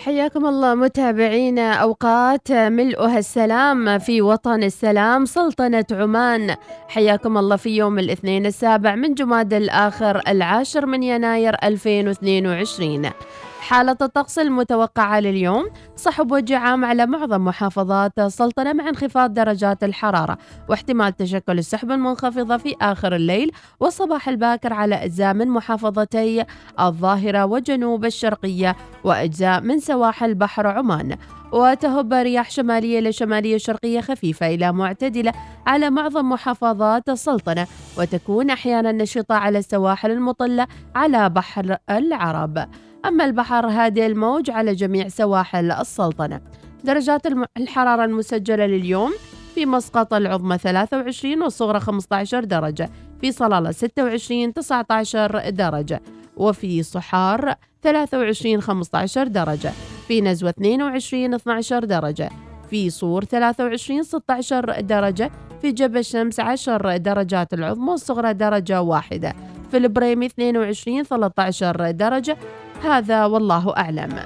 حياكم 0.00 0.46
الله 0.46 0.74
متابعينا 0.74 1.72
أوقات 1.72 2.52
ملؤها 2.52 3.18
السلام 3.18 3.98
في 3.98 4.22
وطن 4.22 4.62
السلام 4.62 5.24
سلطنة 5.24 5.84
عمان. 5.90 6.54
حياكم 6.88 7.38
الله 7.38 7.56
في 7.56 7.76
يوم 7.76 7.98
الاثنين 7.98 8.46
السابع 8.46 8.94
من 8.94 9.14
جماد 9.14 9.54
الآخر 9.54 10.22
العاشر 10.28 10.86
من 10.86 11.02
يناير 11.02 11.54
2022 11.62 13.10
حالة 13.60 13.96
الطقس 14.02 14.38
المتوقعة 14.38 15.20
لليوم 15.20 15.66
صحب 15.96 16.32
وجه 16.32 16.58
عام 16.58 16.84
على 16.84 17.06
معظم 17.06 17.44
محافظات 17.44 18.18
السلطنة 18.18 18.72
مع 18.72 18.88
انخفاض 18.88 19.34
درجات 19.34 19.84
الحرارة 19.84 20.38
واحتمال 20.68 21.16
تشكل 21.16 21.58
السحب 21.58 21.90
المنخفضة 21.90 22.56
في 22.56 22.74
آخر 22.82 23.14
الليل 23.14 23.52
والصباح 23.80 24.28
الباكر 24.28 24.72
على 24.72 24.94
أجزاء 24.94 25.34
من 25.34 25.48
محافظتي 25.48 26.44
الظاهرة 26.80 27.44
وجنوب 27.44 28.04
الشرقية 28.04 28.76
وأجزاء 29.04 29.60
من 29.60 29.80
سواحل 29.80 30.34
بحر 30.34 30.66
عمان. 30.66 31.16
وتهب 31.52 32.12
رياح 32.12 32.50
شمالية 32.50 33.00
لشمالية 33.00 33.58
شرقية 33.58 34.00
خفيفة 34.00 34.46
إلى 34.46 34.72
معتدلة 34.72 35.32
على 35.66 35.90
معظم 35.90 36.28
محافظات 36.28 37.08
السلطنة 37.08 37.66
وتكون 37.98 38.50
أحيانا 38.50 38.92
نشطة 38.92 39.34
على 39.34 39.58
السواحل 39.58 40.10
المطلة 40.10 40.66
على 40.94 41.28
بحر 41.28 41.76
العرب. 41.90 42.68
أما 43.04 43.24
البحر 43.24 43.66
هادئ 43.66 44.06
الموج 44.06 44.50
على 44.50 44.74
جميع 44.74 45.08
سواحل 45.08 45.70
السلطنة. 45.72 46.40
درجات 46.84 47.22
الحرارة 47.56 48.04
المسجلة 48.04 48.66
لليوم 48.66 49.12
في 49.54 49.66
مسقط 49.66 50.14
العظمى 50.14 50.58
23 50.58 51.42
والصغرى 51.42 51.80
15 51.80 52.44
درجة 52.44 52.90
في 53.20 53.32
صلالة 53.32 53.70
26 53.70 54.54
19 54.54 55.50
درجة 55.50 56.02
وفي 56.36 56.82
صحار 56.82 57.54
23 57.82 58.60
15 58.60 59.26
درجة 59.26 59.72
في 60.08 60.20
نزوة 60.20 60.50
22 60.50 61.34
12 61.34 61.84
درجة 61.84 62.30
في 62.70 62.90
صور 62.90 63.24
23 63.24 64.02
16 64.02 64.80
درجة 64.80 65.30
في 65.62 65.72
جبل 65.72 65.98
الشمس 65.98 66.40
10 66.40 66.96
درجات 66.96 67.54
العظمى 67.54 67.90
والصغرى 67.90 68.32
درجة 68.32 68.82
واحدة 68.82 69.34
في 69.70 69.76
البريمي 69.76 70.26
22 70.26 71.02
13 71.02 71.90
درجة 71.90 72.36
هذا 72.82 73.26
والله 73.26 73.76
أعلم. 73.76 74.18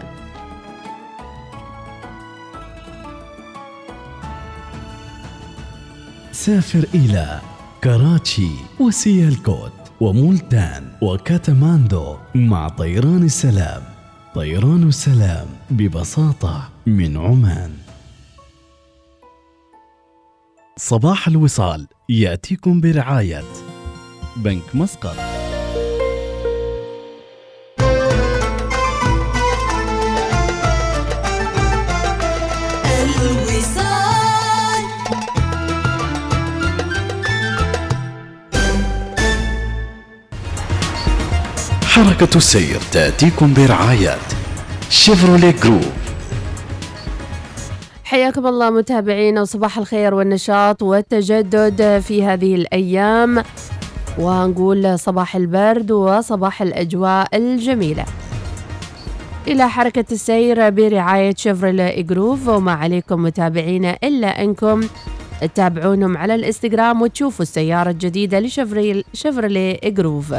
سافر 6.32 6.86
إلى 6.94 7.40
كراتشي 7.84 8.50
وسيالكوت 8.80 9.72
ومولتان 10.00 10.92
وكاتماندو 11.02 12.16
مع 12.34 12.68
طيران 12.68 13.22
السلام. 13.22 13.82
طيران 14.34 14.88
السلام 14.88 15.46
ببساطة 15.70 16.68
من 16.86 17.16
عمان. 17.16 17.76
صباح 20.76 21.28
الوصال 21.28 21.86
يأتيكم 22.08 22.80
برعاية 22.80 23.44
بنك 24.36 24.74
مسقط. 24.74 25.41
حركة 41.92 42.36
السير 42.36 42.80
تأتيكم 42.92 43.54
برعاية 43.54 44.16
Chevrolet 44.90 45.52
Groove. 45.52 45.92
حياكم 48.04 48.46
الله 48.46 48.70
متابعينا 48.70 49.40
وصباح 49.40 49.78
الخير 49.78 50.14
والنشاط 50.14 50.82
والتجدد 50.82 52.00
في 52.00 52.24
هذه 52.24 52.54
الأيام. 52.54 53.42
ونقول 54.18 54.98
صباح 54.98 55.36
البرد 55.36 55.90
وصباح 55.90 56.62
الأجواء 56.62 57.36
الجميلة. 57.36 58.04
إلى 59.48 59.68
حركة 59.68 60.04
السير 60.12 60.70
برعاية 60.70 61.34
Chevrolet 61.36 62.02
Groove 62.02 62.48
وما 62.48 62.72
عليكم 62.72 63.22
متابعينا 63.22 63.98
إلا 64.04 64.42
أنكم 64.42 64.80
تتابعونهم 65.40 66.16
على 66.16 66.34
الإنستغرام 66.34 67.02
وتشوفوا 67.02 67.42
السيارة 67.42 67.90
الجديدة 67.90 68.40
ل 68.40 68.47
Chevrolet 68.47 69.04
Chevrolet 69.14 69.80
Groove 69.84 70.34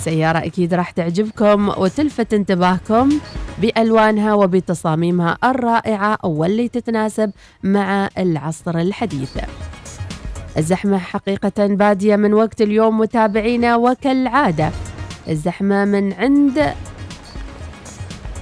سيارة 0.00 0.38
أكيد 0.38 0.74
راح 0.74 0.90
تعجبكم 0.90 1.68
وتلفت 1.68 2.34
انتباهكم 2.34 3.08
بألوانها 3.58 4.34
وبتصاميمها 4.34 5.38
الرائعة 5.44 6.18
واللي 6.24 6.68
تتناسب 6.68 7.30
مع 7.62 8.08
العصر 8.18 8.78
الحديث. 8.78 9.36
الزحمة 10.58 10.98
حقيقة 10.98 11.66
بادية 11.66 12.16
من 12.16 12.34
وقت 12.34 12.62
اليوم 12.62 12.98
متابعينا 12.98 13.76
وكالعادة. 13.76 14.70
الزحمة 15.28 15.84
من 15.84 16.12
عند 16.12 16.72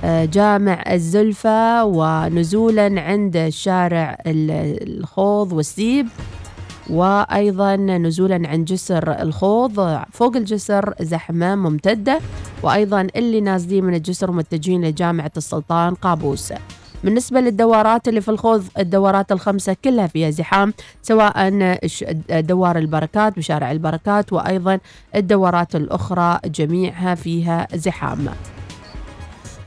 آه، 0.04 0.24
جامع 0.24 0.82
الزلفة 0.92 1.84
ونزولا 1.84 3.00
عند 3.00 3.48
شارع 3.48 4.18
ال- 4.26 4.98
الخوض 5.00 5.52
والسيب. 5.52 6.06
وأيضا 6.90 7.76
نزولا 7.76 8.48
عن 8.48 8.64
جسر 8.64 9.22
الخوض 9.22 10.00
فوق 10.12 10.36
الجسر 10.36 10.94
زحمة 11.00 11.54
ممتدة 11.54 12.18
وأيضا 12.62 13.06
اللي 13.16 13.40
نازلين 13.40 13.84
من 13.84 13.94
الجسر 13.94 14.30
متجهين 14.30 14.84
لجامعة 14.84 15.32
السلطان 15.36 15.94
قابوس. 15.94 16.52
بالنسبة 17.04 17.40
للدورات 17.40 18.08
اللي 18.08 18.20
في 18.20 18.28
الخوض 18.28 18.64
الدورات 18.78 19.32
الخمسة 19.32 19.76
كلها 19.84 20.06
فيها 20.06 20.30
زحام 20.30 20.74
سواء 21.02 21.50
دوار 22.40 22.78
البركات 22.78 23.36
بشارع 23.36 23.72
البركات 23.72 24.32
وأيضا 24.32 24.78
الدورات 25.16 25.76
الأخرى 25.76 26.40
جميعها 26.44 27.14
فيها 27.14 27.68
زحام. 27.74 28.28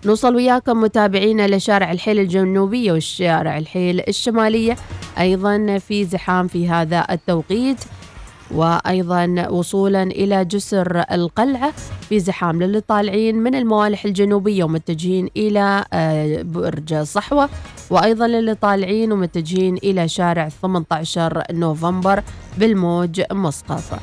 نوصل 0.05 0.35
وياكم 0.35 0.81
متابعينا 0.81 1.47
لشارع 1.47 1.91
الحيل 1.91 2.19
الجنوبية 2.19 2.91
والشارع 2.91 3.57
الحيل 3.57 4.01
الشمالية 4.07 4.75
أيضا 5.19 5.77
في 5.77 6.05
زحام 6.05 6.47
في 6.47 6.69
هذا 6.69 7.07
التوقيت 7.11 7.77
وأيضا 8.51 9.47
وصولا 9.49 10.03
إلى 10.03 10.45
جسر 10.45 11.03
القلعة 11.11 11.73
في 12.09 12.19
زحام 12.19 12.63
للي 12.63 12.81
طالعين 12.81 13.35
من 13.35 13.55
الموالح 13.55 14.05
الجنوبية 14.05 14.63
ومتجهين 14.63 15.29
إلى 15.37 15.85
آه، 15.93 16.41
برج 16.41 16.95
صحوة 16.95 17.49
وأيضا 17.89 18.27
للي 18.27 18.55
طالعين 18.55 19.11
ومتجهين 19.11 19.77
إلى 19.77 20.07
شارع 20.07 20.49
18 20.49 21.43
نوفمبر 21.51 22.23
بالموج 22.57 23.21
مسقط 23.31 23.99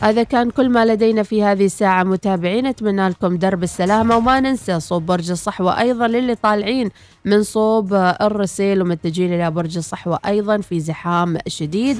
هذا 0.00 0.22
كان 0.22 0.50
كل 0.50 0.68
ما 0.68 0.84
لدينا 0.84 1.22
في 1.22 1.42
هذه 1.42 1.64
الساعة. 1.64 2.02
متابعين 2.02 2.66
أتمنى 2.66 3.08
لكم 3.08 3.36
درب 3.36 3.62
السلامة 3.62 4.16
وما 4.16 4.40
ننسى 4.40 4.80
صوب 4.80 5.06
برج 5.06 5.30
الصحوة 5.30 5.80
أيضا 5.80 6.08
للي 6.08 6.34
طالعين 6.34 6.90
من 7.24 7.42
صوب 7.42 7.94
الرسيل 7.94 8.82
ومتجهين 8.82 9.32
إلى 9.34 9.50
برج 9.50 9.76
الصحوة 9.76 10.18
أيضا 10.26 10.58
في 10.58 10.80
زحام 10.80 11.38
شديد. 11.46 11.98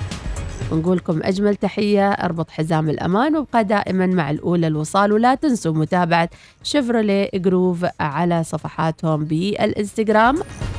ونقول 0.72 0.96
لكم 0.96 1.20
أجمل 1.22 1.56
تحية 1.56 2.10
أربط 2.10 2.50
حزام 2.50 2.90
الأمان 2.90 3.36
وابقى 3.36 3.64
دائما 3.64 4.06
مع 4.06 4.30
الأولى 4.30 4.66
الوصال. 4.66 5.12
ولا 5.12 5.34
تنسوا 5.34 5.72
متابعة 5.72 6.28
Chevrolet 6.62 7.30
Groove 7.34 7.86
على 8.00 8.44
صفحاتهم 8.44 9.24
بالإنستغرام 9.24 10.38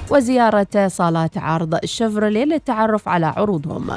وزيارة 0.09 0.87
صالات 0.87 1.37
عرض 1.37 1.85
Chevrolet 1.85 2.45
للتعرف 2.45 3.07
على 3.07 3.25
عروضهم. 3.25 3.91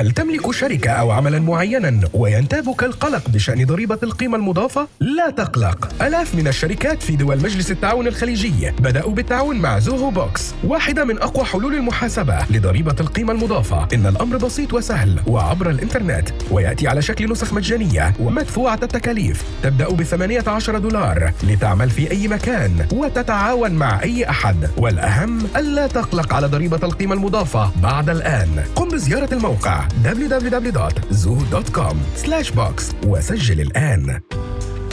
هل 0.00 0.11
تملك 0.11 0.50
شركة 0.50 0.90
أو 0.90 1.11
عملا 1.11 1.38
معينا 1.38 2.00
وينتابك 2.14 2.84
القلق 2.84 3.28
بشأن 3.30 3.66
ضريبة 3.66 3.98
القيمة 4.02 4.37
المضافة؟ 4.37 4.88
لا 5.00 5.30
تقلق. 5.30 6.02
آلاف 6.02 6.34
من 6.34 6.48
الشركات 6.48 7.02
في 7.02 7.16
دول 7.16 7.37
مجلس 7.37 7.70
التعاون 7.70 8.06
الخليجي 8.06 8.70
بدأوا 8.70 9.12
بالتعاون 9.12 9.56
مع 9.56 9.78
Zoho 9.79 10.11
Books 10.11 10.55
واحدة 10.64 11.04
من 11.04 11.18
أقوى 11.18 11.44
حلول 11.44 11.74
المحاسبة 11.74 12.38
لضريبة 12.50 12.96
القيمة 13.00 13.32
المضافة. 13.32 13.88
إن 13.94 14.06
الأمر 14.06 14.37
بسيط 14.37 14.74
وسهل 14.74 15.20
وعبر 15.26 15.70
الإنترنت 15.70 16.28
ويأتي 16.50 16.88
على 16.88 17.02
شكل 17.02 17.30
نسخ 17.32 17.52
مجانية 17.52 18.14
ومدفوعة 18.20 18.78
التكاليف. 18.82 19.42
تبدأ 19.62 19.88
ب 19.88 20.02
18 20.02 20.78
دولار 20.78 21.32
لتعمل 21.44 21.90
في 21.90 22.11
أي 22.11 22.28
مكان 22.28 22.87
وتتعاون 22.92 23.72
مع 23.72 24.02
أي 24.02 24.30
أحد. 24.30 24.70
والأهم 24.76 25.38
ألا 25.56 25.87
تقلق 25.87 26.34
على 26.34 26.46
ضريبة 26.46 26.80
القيمة 26.82 27.14
المضافة 27.14 27.72
بعد 27.82 28.11
الآن. 28.11 28.64
قم 28.76 28.88
بزيارة 28.88 29.34
الموقع. 29.34 29.88
www.zoho.com/books 30.05 32.94
وسجل 33.07 33.61
الآن 33.61 34.20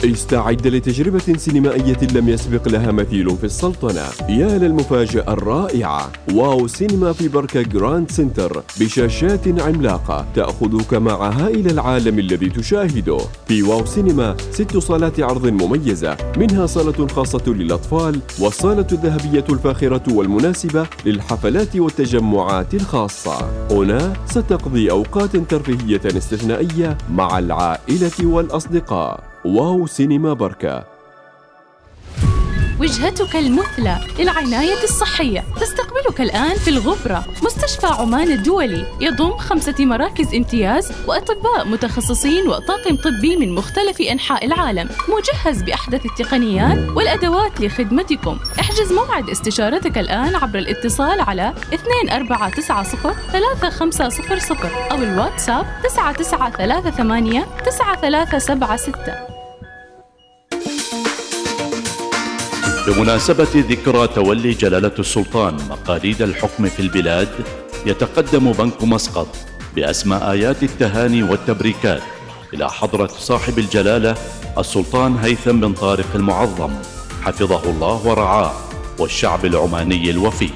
استعد 0.04 0.66
لتجربة 0.66 1.34
سينمائية 1.36 1.98
لم 2.14 2.28
يسبق 2.28 2.68
لها 2.68 2.92
مثيل 2.92 3.36
في 3.36 3.44
السلطنة. 3.44 4.02
يا 4.28 4.58
للمفاجأة 4.58 5.32
الرائعة. 5.32 6.12
Wow 6.34 6.66
سينما 6.66 7.12
في 7.12 7.28
بركاء 7.28 7.62
Grand 7.62 8.10
Center 8.10 8.62
بشاشات 8.80 9.60
عملاقة 9.60 10.26
تأخذك 10.34 10.94
معها 10.94 11.48
إلى 11.48 11.70
العالم 11.70 12.18
الذي 12.18 12.48
تشاهده. 12.48 13.18
في 13.48 13.62
واو 13.62 13.86
سينما 13.86 14.36
ست 14.50 14.76
صالات 14.76 15.20
عرض 15.20 15.46
مميزة 15.46 16.16
منها 16.36 16.66
صالة 16.66 17.06
خاصة 17.06 17.42
للأطفال 17.46 18.20
والصالة 18.40 18.86
الذهبية 18.92 19.44
الفاخرة 19.50 20.02
والمناسبة 20.12 20.86
للحفلات 21.06 21.76
والتجمعات 21.76 22.74
الخاصة. 22.74 23.50
هنا 23.70 24.12
ستقضي 24.26 24.90
أوقات 24.90 25.36
ترفيهية 25.36 26.00
استثنائية 26.04 26.98
مع 27.10 27.38
العائلة 27.38 28.10
والأصدقاء. 28.22 29.35
واو 29.46 29.86
سينما 29.86 30.32
بركة. 30.32 30.84
وجهتك 32.80 33.36
المثلى 33.36 33.96
للعناية 34.18 34.82
الصحية. 34.84 35.44
تستقبلك 35.60 36.20
الآن 36.20 36.54
في 36.54 36.70
الغبرة. 36.70 37.24
مستشفى 37.42 37.86
عمان 37.86 38.30
الدولي. 38.30 38.86
يضم 39.00 39.36
خمسة 39.36 39.74
مراكز 39.84 40.34
امتياز 40.34 40.92
وأطباء 41.06 41.68
متخصصين 41.68 42.48
وطاقم 42.48 42.96
طبي 42.96 43.36
من 43.36 43.54
مختلف 43.54 44.00
أنحاء 44.00 44.44
العالم. 44.44 44.88
مجهز 45.08 45.62
بأحدث 45.62 46.06
التقنيات 46.06 46.88
والأدوات 46.96 47.60
لخدمتكم. 47.60 48.38
احجز 48.60 48.92
موعد 48.92 49.30
استشارتك 49.30 49.98
الآن 49.98 50.36
عبر 50.36 50.58
الاتصال 50.58 51.20
على 51.20 51.54
2490 51.72 53.14
3500 53.32 54.92
أو 54.92 54.96
الواتساب 54.96 55.66
9938 55.84 57.44
9376 57.64 59.35
بمناسبة 62.86 63.48
ذكرى 63.54 64.06
تولي 64.06 64.52
جلالة 64.52 64.92
السلطان 64.98 65.54
مقاليد 65.70 66.22
الحكم 66.22 66.68
في 66.68 66.80
البلاد 66.80 67.28
يتقدم 67.86 68.52
بنك 68.52 68.84
مسقط 68.84 69.36
بأسمى 69.76 70.16
آيات 70.16 70.62
التهاني 70.62 71.22
والتبريكات 71.22 72.02
إلى 72.54 72.70
حضرة 72.70 73.06
صاحب 73.06 73.58
الجلالة 73.58 74.14
السلطان 74.58 75.16
هيثم 75.16 75.60
بن 75.60 75.72
طارق 75.72 76.06
المعظم. 76.14 76.70
حفظه 77.22 77.70
الله 77.70 78.06
ورعاه 78.06 78.52
والشعب 78.98 79.44
العماني 79.44 80.10
الوفي. 80.10 80.50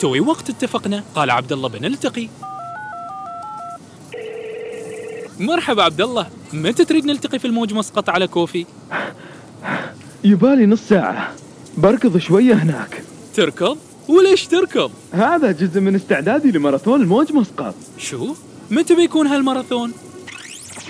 توي 0.00 0.20
وقت 0.20 0.50
اتفقنا 0.50 1.04
قال 1.14 1.30
عبد 1.30 1.52
الله 1.52 1.68
بنلتقي 1.68 2.28
مرحبا 5.40 5.82
عبد 5.82 6.00
الله 6.00 6.26
متى 6.52 6.84
تريد 6.84 7.04
نلتقي 7.04 7.38
في 7.38 7.44
الموج 7.44 7.74
مسقط 7.74 8.08
على 8.08 8.26
كوفي؟ 8.26 8.66
يبالي 10.24 10.66
نص 10.66 10.80
ساعة. 10.88 11.34
بركض 11.76 12.18
شوية 12.18 12.54
هناك. 12.54 13.02
تركض؟ 13.34 13.78
وليش 14.08 14.46
تركض؟ 14.46 14.90
هذا 15.12 15.52
جزء 15.52 15.80
من 15.80 15.94
استعدادي 15.94 16.50
لماراثون 16.50 17.00
الموج 17.00 17.32
مسقط. 17.32 17.74
شو؟ 17.98 18.34
متى 18.70 18.94
بيكون 18.94 19.26
هالماراثون؟ 19.26 19.92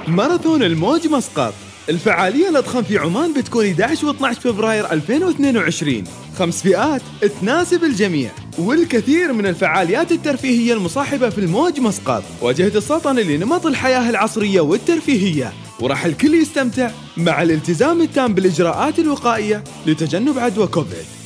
ماراثون 0.08 0.62
الموج 0.62 1.06
مسقط. 1.06 1.54
الفعالية 1.88 2.48
الأضخم 2.48 2.82
في 2.82 2.98
عمان 2.98 3.32
بتكون 3.32 3.66
11 3.66 4.06
و 4.06 4.10
12 4.10 4.40
فبراير 4.40 4.92
2022 4.92 6.04
خمس 6.38 6.62
فئات 6.62 7.02
تناسب 7.40 7.84
الجميع 7.84 8.30
والكثير 8.58 9.32
من 9.32 9.46
الفعاليات 9.46 10.12
الترفيهية 10.12 10.74
المصاحبة 10.74 11.28
في 11.30 11.38
الموج 11.38 11.80
مسقط. 11.80 12.22
واجهة 12.40 12.78
السلطنة 12.78 13.22
لنمط 13.22 13.66
الحياة 13.66 14.10
العصرية 14.10 14.60
والترفيهية. 14.60 15.52
وراح 15.80 16.04
الكل 16.04 16.34
يستمتع 16.34 16.90
مع 17.16 17.42
الالتزام 17.42 18.02
التام 18.02 18.34
بالإجراءات 18.34 18.98
الوقائية 18.98 19.64
لتجنب 19.86 20.38
عدوى 20.38 20.66
كوفيد. 20.66 21.21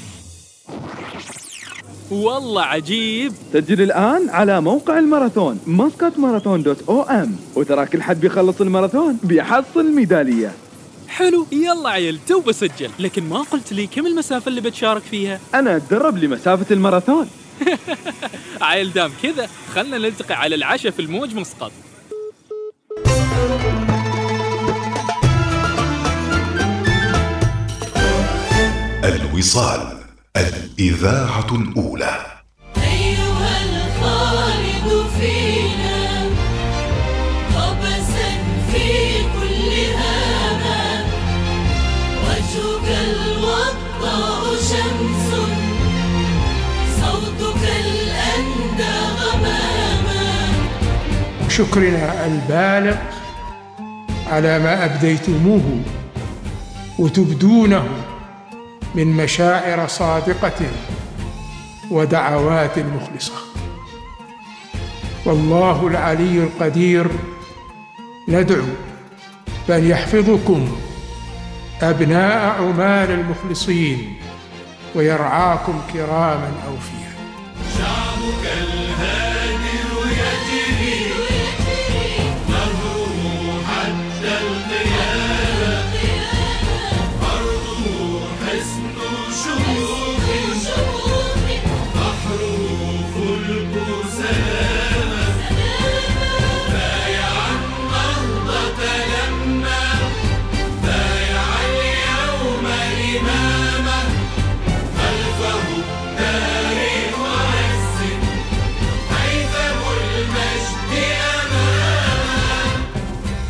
والله 2.10 2.62
عجيب. 2.62 3.32
سجل 3.52 3.82
الآن 3.82 4.30
على 4.30 4.60
موقع 4.60 4.98
الماراثون 4.98 5.58
مسقط 5.66 6.18
ماراثون 6.18 6.62
دوت 6.62 6.88
أو 6.88 7.02
ام 7.02 7.36
وترى 7.54 7.86
كل 7.86 8.02
حد 8.02 8.20
بيخلص 8.20 8.60
الماراثون 8.60 9.18
بيحصل 9.22 9.94
ميدالية 9.94 10.52
حلو 11.08 11.46
يلا 11.52 11.88
عيل 11.88 12.18
تو 12.26 12.40
بسجل. 12.40 12.90
لكن 12.98 13.28
ما 13.28 13.38
قلت 13.38 13.72
لي 13.72 13.86
كم 13.86 14.06
المسافة 14.06 14.48
اللي 14.48 14.60
بتشارك 14.60 15.02
فيها؟ 15.02 15.40
أنا 15.54 15.76
أتدرب 15.76 16.16
لمسافة 16.18 16.74
الماراثون. 16.74 17.28
عيل 18.60 18.92
دام 18.92 19.10
كذا 19.22 19.48
خلنا 19.74 19.98
نلتقي 19.98 20.34
على 20.34 20.54
العشاء 20.54 20.92
في 20.92 21.02
الموج 21.02 21.34
مسقط. 21.34 21.72
الوصال. 29.04 30.05
الإذاعة 30.36 31.46
الأولى. 31.52 32.16
أيها 32.76 33.54
الخالد 33.64 35.06
فينا 35.20 36.24
قبسا 37.56 38.30
في 38.72 38.88
كل 39.36 39.72
هامة 40.00 41.04
وجهك 42.24 42.88
الوضاء 43.08 44.42
شمس 44.56 45.30
صوتك 47.00 47.62
الأندى 47.84 48.96
غماما. 49.20 50.48
شكرنا 51.48 52.26
البالغ 52.26 52.96
على 54.26 54.58
ما 54.58 54.84
أبديتموه 54.84 55.80
وتبدونه. 56.98 57.84
من 58.96 59.06
مشاعر 59.06 59.88
صادقة 59.88 60.66
ودعوات 61.90 62.78
مخلصة. 62.78 63.32
والله 65.24 65.86
العلي 65.86 66.38
القدير 66.38 67.06
ندعو 68.28 68.66
بأن 69.68 69.90
يحفظكم 69.90 70.76
أبناء 71.82 72.62
عمان 72.62 73.10
المخلصين 73.10 74.16
ويرعاكم 74.94 75.80
كراما 75.92 76.52
أوفياء 76.66 77.16
شعبك 77.78 78.44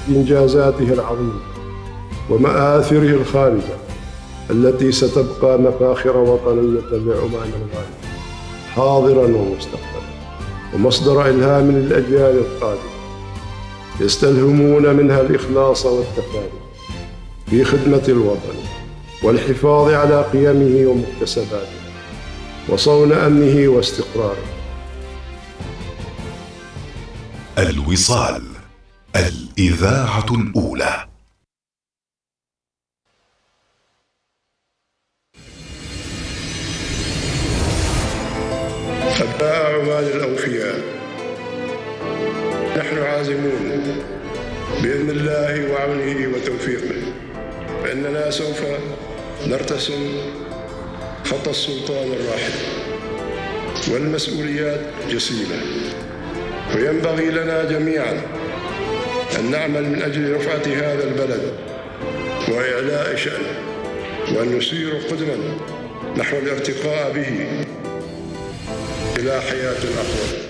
إنجازاته 0.09 0.93
العظيمة 0.93 1.41
ومآثره 2.31 3.11
الخالدة 3.21 3.77
التي 4.51 4.93
ستبقى 4.93 5.59
مفاخر 5.59 6.17
وطنية 6.17 6.81
لعمان 6.93 7.51
الغالية 7.57 7.97
حاضرا 8.75 9.27
ومستقبلا. 9.27 9.87
ومصدر 10.75 11.27
إلهام 11.27 11.71
للأجيال 11.71 12.39
القادمة 12.39 12.97
يستلهمون 14.01 14.97
منها 14.97 15.21
الإخلاص 15.21 15.87
والتفاني 15.87 16.61
في 17.51 17.65
خدمة 17.65 18.03
الوطن 18.09 18.57
والحفاظ 19.23 19.93
على 19.93 20.23
قيمه 20.23 20.91
ومكتسباته 20.91 21.77
وصون 22.69 23.13
أمنه 23.13 23.69
واستقراره. 23.69 24.45
الوصال. 27.59 28.43
الإذاعة 29.59 30.27
الأولى 30.31 31.07
أبناء 39.21 39.81
عمان 39.81 40.05
الأوفياء. 40.05 40.81
نحن 42.79 42.99
عازمون 42.99 44.03
بإذن 44.83 45.11
الله 45.11 45.73
وعونه 45.73 46.29
وتوفيقه. 46.35 47.13
فإننا 47.83 48.31
سوف 48.31 48.63
نرتسم 49.47 50.19
خط 51.25 51.49
السلطان 51.49 52.13
الراحل. 52.13 52.55
والمسؤوليات 53.93 54.81
جسيمة. 55.11 55.61
وينبغي 56.75 57.31
لنا 57.31 57.65
جميعا 57.65 58.23
أن 59.39 59.51
نعمل 59.51 59.83
من 59.83 60.03
أجل 60.03 60.35
رفعة 60.35 60.63
هذا 60.67 61.05
البلد 61.05 61.53
وإعلاء 62.49 63.17
شأنه 63.17 63.57
وأن 64.35 64.59
نسير 64.59 64.95
قدما 65.11 65.37
نحو 66.17 66.37
الارتقاء 66.39 67.13
به 67.13 67.47
إلى 69.19 69.41
حياة 69.41 69.73
أفضل 69.79 70.46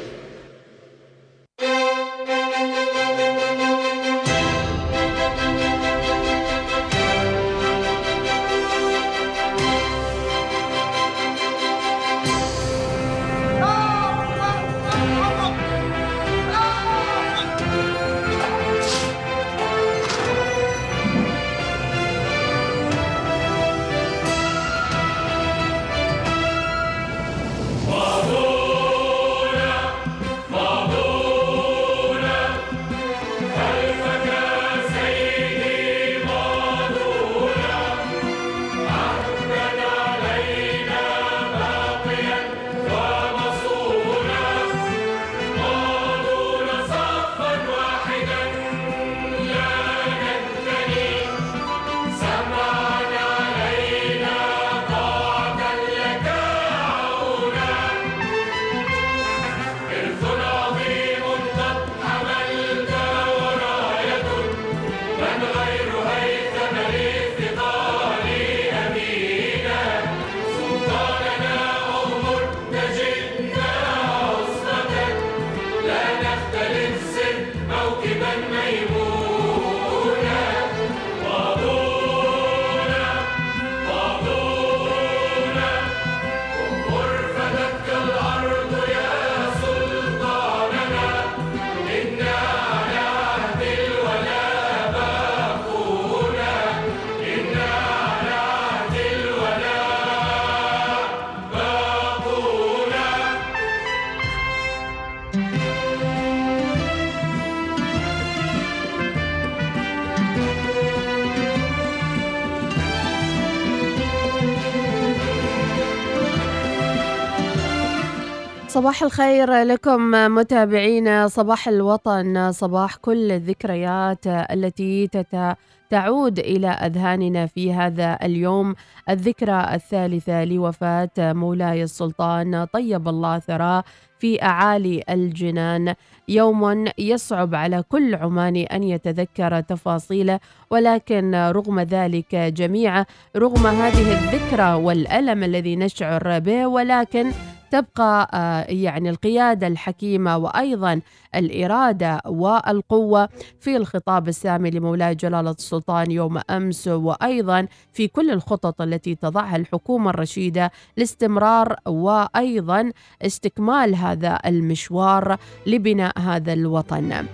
صباح 118.77 119.03
الخير 119.03 119.63
لكم 119.63 120.11
متابعينا 120.11 121.29
صباح 121.29 121.69
الوطن 121.69 122.53
صباح 122.53 122.97
كل 122.97 123.33
الذكريات 123.33 124.27
التي 124.27 125.07
تت... 125.07 125.57
تعود 125.91 126.39
إلى 126.39 126.69
أذهاننا 126.69 127.47
في 127.47 127.73
هذا 127.73 128.19
اليوم. 128.23 128.75
الذكرى 129.11 129.75
الثالثة 129.75 130.45
لوفاة 130.45 131.11
مولاي 131.19 131.83
السلطان 131.83 132.65
طيب 132.65 133.09
الله 133.09 133.39
ثراه 133.39 133.85
في 134.19 134.43
أعالي 134.43 135.03
الجنان. 135.11 135.95
يوم 136.29 136.85
يصعب 136.99 137.55
على 137.55 137.83
كل 137.89 138.15
عماني 138.15 138.65
أن 138.65 138.83
يتذكر 138.83 139.61
تفاصيله 139.61 140.41
ولكن 140.71 141.35
رغم 141.35 141.81
ذلك 141.81 142.35
جميعا 142.35 143.05
رغم 143.37 143.67
هذه 143.67 144.13
الذكرى 144.13 144.75
والألم 144.75 145.45
الذي 145.45 145.77
نشعر 145.77 146.39
به 146.39 146.67
ولكن 146.67 147.33
تبقى 147.71 148.31
آه، 148.35 148.73
يعني 148.73 149.11
القيادة 149.11 149.67
الحكيمة 149.67 150.37
وأيضا 150.37 151.01
الإرادة 151.35 152.21
والقوة 152.27 153.29
في 153.61 153.77
الخطاب 153.77 154.29
السامي 154.29 154.71
لمولاي 154.71 155.15
جلالة 155.15 155.51
السلطان 155.51 156.11
يوم 156.11 156.41
أمس 156.51 156.89
وأيضا 156.89 157.67
في 157.93 158.09
كل 158.09 158.31
الخطط 158.31 158.81
التي 158.81 159.15
تضعها 159.15 159.57
الحكومة 159.57 160.11
الرشيدة 160.11 160.71
لاستمرار 160.97 161.77
وأيضا 161.87 162.93
استكمال 163.23 163.95
هذا 163.95 164.39
المشوار 164.47 165.37
لبناء 165.67 166.19
هذا 166.19 166.53
الوطن. 166.53 167.27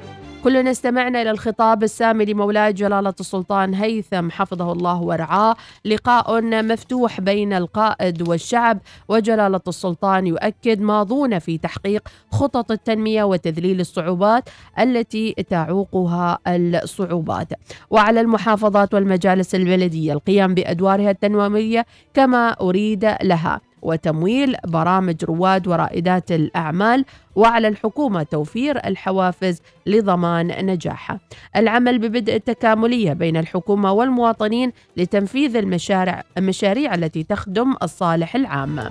كلنا 0.45 0.71
استمعنا 0.71 1.23
إلى 1.23 1.31
الخطاب 1.31 1.83
السامي 1.83 2.25
لمولاي 2.25 2.73
جلالة 2.73 3.15
السلطان 3.21 3.75
هيثم 3.75 4.31
حفظه 4.31 4.73
الله 4.73 5.03
ورعاه. 5.03 5.57
لقاء 5.85 6.43
مفتوح 6.43 7.21
بين 7.21 7.53
القائد 7.53 8.29
والشعب 8.29 8.79
وجلالة 9.09 9.61
السلطان 9.69 10.27
يؤكد 10.27 10.81
ماضون 10.81 11.39
في 11.39 11.59
تحقيق 11.59 12.09
خطط 12.33 12.71
التنمية 12.71 13.25
وتذليل 13.25 13.81
الصعوبات 13.81 14.49
التي 14.79 15.35
تعوقها 15.51 16.39
الصعوبات. 16.47 17.49
وعلى 17.91 18.21
المحافظات 18.21 18.95
والمجالس 18.95 19.55
البلدية 19.55 20.13
القيام 20.13 20.55
بأدوارها 20.55 21.11
التنموية 21.11 21.87
كما 22.15 22.49
أريد 22.49 23.05
لها. 23.23 23.61
وتمويل 23.83 24.57
برامج 24.67 25.25
رواد 25.25 25.69
ورائدات 25.69 26.33
الأعمال 26.33 27.05
وعلى 27.37 27.69
الحكومة 27.69 28.23
توفير 28.23 28.87
الحوافز 28.87 29.61
لضمان 29.87 30.67
نجاحها. 30.67 31.21
العمل 31.57 31.99
ببدء 31.99 32.37
التكاملية 32.37 33.13
بين 33.13 33.37
الحكومة 33.37 33.93
والمواطنين 33.93 34.73
لتنفيذ 34.97 35.57
المشاريع, 35.57 36.23
المشاريع 36.39 36.95
التي 36.95 37.23
تخدم 37.23 37.75
الصالح 37.83 38.37
العام. 38.37 38.91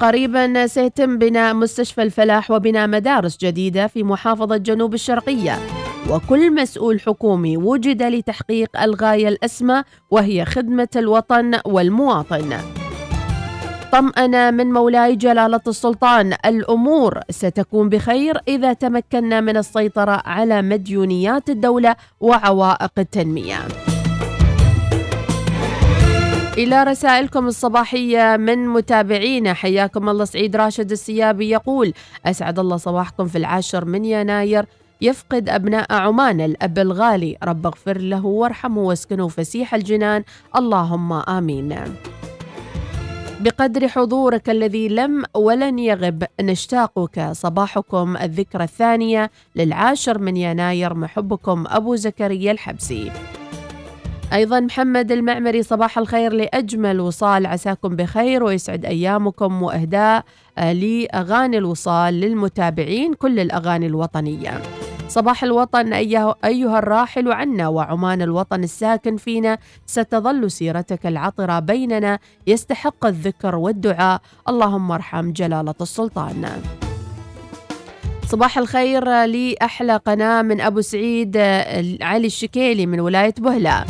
قريبا 0.00 0.66
سيتم 0.66 1.18
بناء 1.18 1.54
مستشفى 1.54 2.02
الفلاح 2.02 2.50
وبناء 2.50 2.88
مدارس 2.88 3.38
جديدة 3.38 3.86
في 3.86 4.02
محافظة 4.02 4.56
جنوب 4.56 4.94
الشرقية. 4.94 5.58
وكل 6.10 6.54
مسؤول 6.54 7.00
حكومي 7.00 7.56
وجد 7.56 8.02
لتحقيق 8.02 8.80
الغاية 8.80 9.28
الأسمى 9.28 9.82
وهي 10.10 10.44
خدمة 10.44 10.88
الوطن 10.96 11.60
والمواطن. 11.66 12.56
طمأن 13.92 14.54
من 14.54 14.66
مولاي 14.72 15.16
جلالة 15.16 15.60
السلطان. 15.66 16.34
الأمور 16.46 17.20
ستكون 17.30 17.88
بخير 17.88 18.40
إذا 18.48 18.72
تمكنا 18.72 19.40
من 19.40 19.56
السيطرة 19.56 20.22
على 20.26 20.62
مديونيات 20.62 21.50
الدولة 21.50 21.96
وعوائق 22.20 22.92
التنمية. 22.98 23.58
إلى 26.58 26.82
رسائلكم 26.84 27.46
الصباحية 27.46 28.36
من 28.36 28.68
متابعينا 28.68 29.54
حياكم 29.54 30.08
الله 30.08 30.24
سعيد 30.24 30.56
راشد 30.56 30.90
السيابي 30.90 31.50
يقول 31.50 31.92
أسعد 32.26 32.58
الله 32.58 32.76
صباحكم 32.76 33.26
في 33.26 33.38
العاشر 33.38 33.84
من 33.84 34.04
يناير. 34.04 34.66
يفقد 35.00 35.48
أبناء 35.48 35.92
عمان 35.92 36.40
الأب 36.40 36.78
الغالي. 36.78 37.36
رب 37.44 37.66
اغفر 37.66 37.98
له 37.98 38.26
وارحمه 38.26 38.82
واسكنه 38.82 39.28
فسيح 39.28 39.74
الجنان. 39.74 40.24
اللهم 40.56 41.12
آمين. 41.12 41.74
بقدر 43.40 43.88
حضورك 43.88 44.50
الذي 44.50 44.88
لم 44.88 45.24
ولن 45.34 45.78
يغب 45.78 46.24
نشتاقك. 46.40 47.32
صباحكم 47.32 48.16
الذكرى 48.16 48.64
الثانية 48.64 49.30
للعاشر 49.56 50.18
من 50.18 50.36
يناير 50.36 50.94
محبكم 50.94 51.64
أبو 51.66 51.96
زكريا 51.96 52.52
الحبسي. 52.52 53.12
أيضا 54.32 54.60
محمد 54.60 55.12
المعمري 55.12 55.62
صباح 55.62 55.98
الخير 55.98 56.32
لأجمل 56.32 57.00
وصال. 57.00 57.46
عساكم 57.46 57.96
بخير 57.96 58.42
ويسعد 58.44 58.84
أيامكم 58.84 59.62
وإهداء 59.62 60.24
لأغاني 60.58 61.58
الوصال 61.58 62.14
للمتابعين 62.14 63.14
كل 63.14 63.40
الأغاني 63.40 63.86
الوطنية. 63.86 64.62
صباح 65.08 65.44
الوطن 65.44 65.92
أيها 65.92 66.78
الراحل 66.78 67.32
عنا 67.32 67.68
وعمان 67.68 68.22
الوطن 68.22 68.64
الساكن 68.64 69.16
فينا. 69.16 69.58
ستظل 69.86 70.50
سيرتك 70.50 71.06
العطرة 71.06 71.58
بيننا. 71.58 72.18
يستحق 72.46 73.06
الذكر 73.06 73.56
والدعاء. 73.56 74.20
اللهم 74.48 74.92
ارحم 74.92 75.32
جلالة 75.32 75.74
السلطان. 75.80 76.62
صباح 78.26 78.58
الخير 78.58 79.24
لأحلى 79.24 79.96
قناة 79.96 80.42
من 80.42 80.60
أبو 80.60 80.80
سعيد 80.80 81.36
علي 82.02 82.26
الشكيلي 82.26 82.86
من 82.86 83.00
ولاية 83.00 83.34
بهلة 83.38 83.84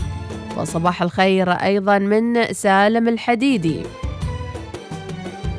وصباح 0.58 1.02
الخير 1.02 1.52
أيضا 1.52 1.98
من 1.98 2.52
سالم 2.52 3.08
الحديدي. 3.08 3.82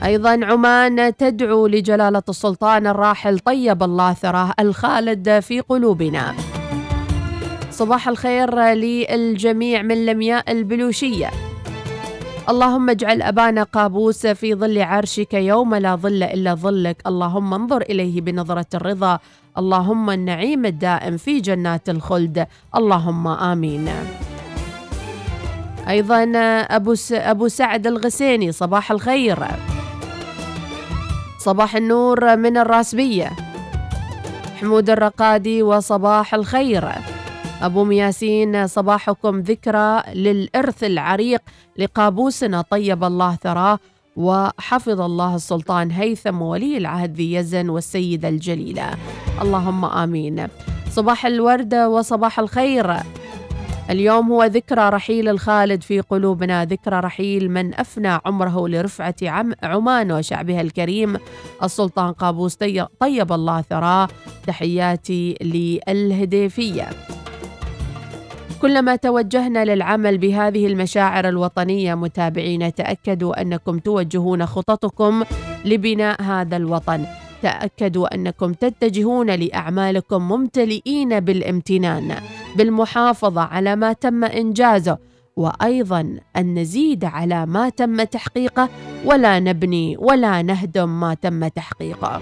أيضا 0.03 0.45
عمان 0.45 1.15
تدعو 1.15 1.67
لجلالة 1.67 2.23
السلطان 2.29 2.87
الراحل 2.87 3.39
طيب 3.39 3.83
الله 3.83 4.13
ثراه 4.13 4.53
الخالد 4.59 5.39
في 5.39 5.59
قلوبنا. 5.59 6.35
صباح 7.71 8.07
الخير 8.07 8.59
للجميع 8.59 9.81
من 9.81 10.05
لمياء 10.05 10.51
البلوشية. 10.51 11.31
اللهم 12.49 12.89
اجعل 12.89 13.21
أبانا 13.21 13.63
قابوس 13.63 14.27
في 14.27 14.55
ظل 14.55 14.81
عرشك 14.81 15.33
يوم 15.33 15.75
لا 15.75 15.95
ظل 15.95 16.23
إلا 16.23 16.53
ظلك. 16.53 17.01
اللهم 17.07 17.53
انظر 17.53 17.81
إليه 17.81 18.21
بنظرة 18.21 18.65
الرضا. 18.73 19.19
اللهم 19.57 20.09
النعيم 20.09 20.65
الدائم 20.65 21.17
في 21.17 21.39
جنات 21.39 21.89
الخلد. 21.89 22.47
اللهم 22.75 23.27
آمين. 23.27 23.89
أيضا 25.89 26.31
أبو, 26.69 26.95
أبو 27.11 27.47
سعد 27.47 27.87
الغسيني 27.87 28.51
صباح 28.51 28.91
الخير. 28.91 29.39
صباح 31.37 31.75
النور 31.75 32.35
من 32.35 32.57
الراسبية. 32.57 33.31
حمود 34.61 34.89
الرقادي 34.89 35.63
وصباح 35.63 36.33
الخير. 36.33 36.89
أبو 37.61 37.83
مياسين 37.83 38.67
صباحكم 38.67 39.39
ذكرى 39.39 40.03
للإرث 40.13 40.83
العريق 40.83 41.41
لقابوسنا 41.77 42.61
طيب 42.61 43.03
الله 43.03 43.35
ثراه 43.35 43.79
وحفظ 44.15 45.01
الله 45.01 45.35
السلطان 45.35 45.91
هيثم 45.91 46.41
وولي 46.41 46.77
العهد 46.77 47.15
ذي 47.15 47.33
يزن 47.33 47.69
والسيدة 47.69 48.29
الجليلة. 48.29 48.89
اللهم 49.41 49.85
آمين. 49.85 50.47
صباح 50.91 51.25
الورد 51.25 51.75
وصباح 51.75 52.39
الخير. 52.39 52.95
اليوم 53.89 54.31
هو 54.31 54.43
ذكرى 54.43 54.89
رحيل 54.89 55.29
الخالد 55.29 55.83
في 55.83 55.99
قلوبنا 55.99 56.65
ذكرى 56.65 56.99
رحيل 56.99 57.51
من 57.51 57.73
أفنى 57.73 58.19
عمره 58.25 58.67
لرفعة 58.67 59.15
عم 59.23 59.53
عمان 59.63 60.11
وشعبها 60.11 60.61
الكريم. 60.61 61.17
السلطان 61.63 62.13
قابوس 62.13 62.55
طيب 62.99 63.31
الله 63.31 63.61
ثراه. 63.61 64.07
تحياتي 64.47 65.35
للهديفية. 65.41 66.89
كلما 68.61 68.95
توجهنا 68.95 69.65
للعمل 69.65 70.17
بهذه 70.17 70.67
المشاعر 70.67 71.29
الوطنية 71.29 71.95
متابعين 71.95 72.73
تأكدوا 72.73 73.41
أنكم 73.41 73.79
توجهون 73.79 74.45
خططكم 74.45 75.23
لبناء 75.65 76.21
هذا 76.21 76.57
الوطن. 76.57 77.05
تأكدوا 77.43 78.15
أنكم 78.15 78.53
تتجهون 78.53 79.29
لأعمالكم 79.31 80.21
ممتلئين 80.27 81.19
بالامتنان 81.19 82.15
بالمحافظة 82.55 83.41
على 83.41 83.75
ما 83.75 83.93
تم 83.93 84.23
إنجازه 84.23 84.97
وأيضا 85.35 86.19
أن 86.37 86.59
نزيد 86.59 87.05
على 87.05 87.45
ما 87.45 87.69
تم 87.69 88.03
تحقيقه 88.03 88.69
ولا 89.05 89.39
نبني 89.39 89.97
ولا 89.99 90.41
نهدم 90.41 90.99
ما 90.99 91.13
تم 91.13 91.47
تحقيقه. 91.47 92.21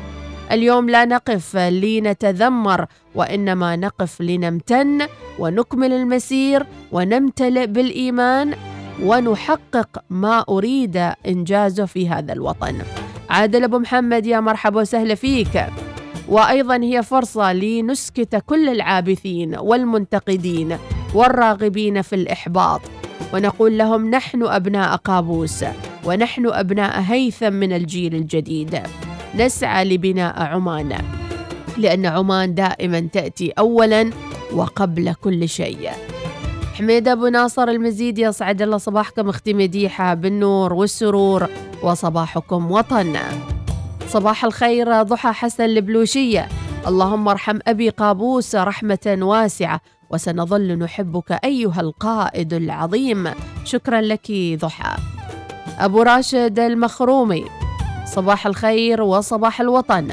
اليوم 0.51 0.89
لا 0.89 1.05
نقف 1.05 1.55
لنتذمر 1.55 2.85
وإنما 3.15 3.75
نقف 3.75 4.21
لنمتن 4.21 5.07
ونكمل 5.39 5.93
المسير 5.93 6.65
ونمتلئ 6.91 7.67
بالإيمان 7.67 8.53
ونحقق 9.03 10.03
ما 10.09 10.45
أريد 10.49 10.97
إنجازه 11.27 11.85
في 11.85 12.09
هذا 12.09 12.33
الوطن. 12.33 12.75
عادل 13.29 13.63
أبو 13.63 13.79
محمد 13.79 14.25
يا 14.25 14.39
مرحبا 14.39 14.81
وسهلا 14.81 15.15
فيك. 15.15 15.65
وأيضا 16.27 16.75
هي 16.75 17.03
فرصة 17.03 17.53
لنسكت 17.53 18.43
كل 18.45 18.69
العابثين 18.69 19.55
والمنتقدين 19.55 20.77
والراغبين 21.13 22.01
في 22.01 22.15
الإحباط. 22.15 22.81
ونقول 23.33 23.77
لهم 23.77 24.09
نحن 24.09 24.43
أبناء 24.43 24.95
قابوس 24.95 25.65
ونحن 26.05 26.47
أبناء 26.47 27.01
هيثم 27.01 27.53
من 27.53 27.73
الجيل 27.73 28.15
الجديد. 28.15 28.79
نسعى 29.35 29.85
لبناء 29.85 30.41
عمان 30.41 30.97
لأن 31.77 32.05
عمان 32.05 32.55
دائما 32.55 32.99
تأتي 33.13 33.51
أولا 33.51 34.09
وقبل 34.53 35.13
كل 35.13 35.49
شيء. 35.49 35.89
حميد 36.73 37.07
أبو 37.07 37.27
ناصر 37.27 37.63
المزيد 37.63 38.19
يسعد 38.19 38.61
الله 38.61 38.77
صباحكم 38.77 39.29
أختي 39.29 39.53
مديحة 39.53 40.13
بالنور 40.13 40.73
والسرور. 40.73 41.47
وصباحكم 41.83 42.71
وطن. 42.71 43.17
صباح 44.07 44.45
الخير 44.45 45.01
ضحى 45.01 45.31
حسن 45.31 45.63
البلوشية 45.63 46.47
اللهم 46.87 47.27
ارحم 47.27 47.59
أبي 47.67 47.89
قابوس 47.89 48.55
رحمة 48.55 49.17
واسعة 49.21 49.81
وسنظل 50.09 50.77
نحبك 50.79 51.31
أيها 51.31 51.81
القائد 51.81 52.53
العظيم. 52.53 53.31
شكرا 53.65 54.01
لك 54.01 54.31
ضحى. 54.61 54.95
أبو 55.79 56.01
راشد 56.01 56.59
المخرومي 56.59 57.45
صباح 58.05 58.47
الخير 58.47 59.01
وصباح 59.01 59.61
الوطن. 59.61 60.07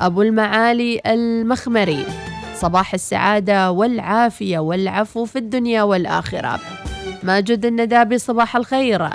أبو 0.00 0.22
المعالي 0.22 1.00
المخمري 1.06 2.06
صباح 2.54 2.94
السعادة 2.94 3.70
والعافية 3.70 4.58
والعفو 4.58 5.24
في 5.24 5.38
الدنيا 5.38 5.82
والآخرة. 5.82 6.60
ماجد 7.22 7.64
الندابي 7.64 8.18
صباح 8.18 8.56
الخير. 8.56 9.08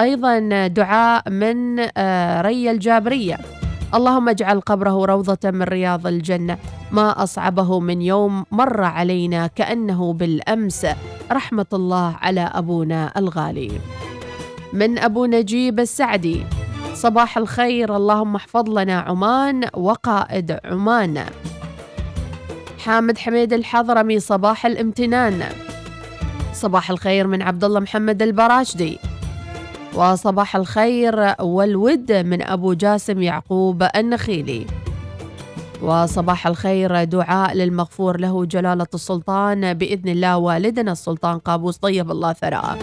أيضا 0.00 0.66
دعاء 0.66 1.30
من 1.30 1.86
آه، 1.96 2.42
ري 2.42 2.70
الجابرية. 2.70 3.38
اللهم 3.94 4.28
اجعل 4.28 4.60
قبره 4.60 5.04
روضة 5.04 5.50
من 5.50 5.62
رياض 5.62 6.06
الجنة. 6.06 6.58
ما 6.92 7.22
أصعبه 7.22 7.80
من 7.80 8.02
يوم 8.02 8.44
مر 8.52 8.82
علينا 8.82 9.46
كأنه 9.46 10.12
بالأمس. 10.12 10.86
رحمة 11.32 11.66
الله 11.72 12.16
على 12.22 12.50
أبونا 12.54 13.12
الغالي. 13.16 13.72
من 14.72 14.98
أبو 14.98 15.26
نجيب 15.26 15.80
السعدي. 15.80 16.44
صباح 16.94 17.38
الخير. 17.38 17.96
اللهم 17.96 18.36
احفظ 18.36 18.70
لنا 18.70 19.00
عمان 19.00 19.64
وقائد 19.74 20.58
عمان. 20.64 21.24
حامد 22.84 23.18
حميد 23.18 23.52
الحضرمي 23.52 24.20
صباح 24.20 24.66
الامتنان. 24.66 25.42
صباح 26.52 26.90
الخير 26.90 27.26
من 27.26 27.42
عبد 27.42 27.64
الله 27.64 27.80
محمد 27.80 28.22
البراشدي. 28.22 29.13
وصباح 29.94 30.56
الخير 30.56 31.34
والود 31.40 32.12
من 32.12 32.42
أبو 32.42 32.72
جاسم 32.72 33.22
يعقوب 33.22 33.88
النخيلي. 33.96 34.66
وصباح 35.82 36.46
الخير 36.46 37.04
دعاء 37.04 37.54
للمغفور 37.54 38.20
له 38.20 38.44
جلالة 38.44 38.86
السلطان 38.94 39.74
بإذن 39.74 40.08
الله 40.08 40.38
والدنا 40.38 40.92
السلطان 40.92 41.38
قابوس 41.38 41.76
طيب 41.76 42.10
الله 42.10 42.32
ثراه. 42.32 42.76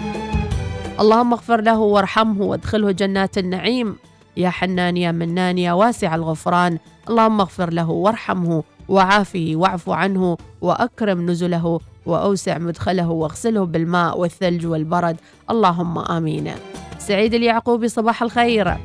اللهم 1.00 1.34
اغفر 1.34 1.62
له 1.62 1.80
وارحمه 1.80 2.42
وادخله 2.42 2.92
جنات 2.92 3.38
النعيم. 3.38 3.96
يا 4.38 4.50
حنان 4.50 4.98
يا 4.98 5.12
منان 5.12 5.58
يا 5.58 5.74
واسع 5.74 6.16
الغفران. 6.16 6.78
اللهم 7.10 7.42
اغفر 7.42 7.74
له 7.74 7.90
وارحمه 7.90 8.64
وعافه 8.90 9.52
واعف 9.56 9.90
عنه 9.90 10.38
وأكرم 10.62 11.30
نزله 11.30 11.80
وأوسع 12.06 12.58
مدخله 12.58 13.10
واغسله 13.10 13.66
بالماء 13.66 14.20
والثلج 14.20 14.66
والبرد. 14.66 15.18
اللهم 15.50 15.98
آمين. 15.98 16.52
سعيد 17.08 17.34
اليعقوبي 17.34 17.88
صباح 17.88 18.24
الخير. 18.24 18.78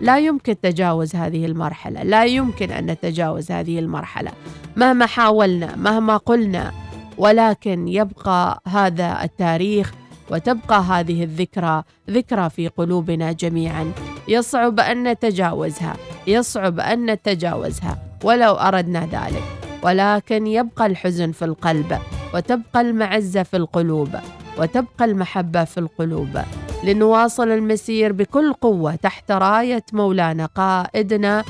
لا 0.00 0.18
يمكن 0.18 0.60
تجاوز 0.60 1.16
هذه 1.16 1.46
المرحلة 1.46 2.02
لا 2.02 2.24
يمكن 2.24 2.70
أن 2.70 2.86
نتجاوز 2.86 3.52
هذه 3.52 3.78
المرحلة 3.78 4.30
مهما 4.76 5.06
حاولنا 5.06 5.76
مهما 5.76 6.16
قلنا 6.16 6.72
ولكن 7.18 7.88
يبقى 7.88 8.62
هذا 8.66 9.18
التاريخ 9.22 9.92
وتبقى 10.30 10.80
هذه 10.80 11.24
الذكرى 11.24 11.82
ذكرى 12.10 12.50
في 12.50 12.68
قلوبنا 12.68 13.32
جميعا. 13.32 13.92
يصعب 14.28 14.80
أن 14.80 15.08
نتجاوزها 15.08 15.96
يصعب 16.26 16.80
أن 16.80 17.10
نتجاوزها 17.10 17.98
ولو 18.24 18.52
أردنا 18.54 19.00
ذلك. 19.00 19.42
ولكن 19.82 20.46
يبقى 20.46 20.86
الحزن 20.86 21.32
في 21.32 21.44
القلب 21.44 21.98
وتبقى 22.34 22.80
المعزة 22.80 23.42
في 23.42 23.56
القلوب 23.56 24.08
وتبقى 24.58 25.04
المحبة 25.04 25.64
في 25.64 25.78
القلوب. 25.78 26.38
لنواصل 26.84 27.48
المسير 27.48 28.12
بكل 28.12 28.52
قوة 28.52 28.94
تحت 28.94 29.30
راية 29.30 29.84
مولانا 29.92 30.46
قائدنا 30.46 31.44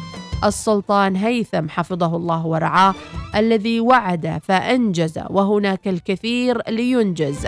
السلطان 0.45 1.16
هيثم 1.16 1.68
حفظه 1.68 2.16
الله 2.16 2.47
ورعاه 2.47 2.95
الذي 3.37 3.81
وعد 3.81 4.41
فأنجز 4.43 5.20
وهناك 5.31 5.89
الكثير 5.89 6.70
لينجز. 6.70 7.47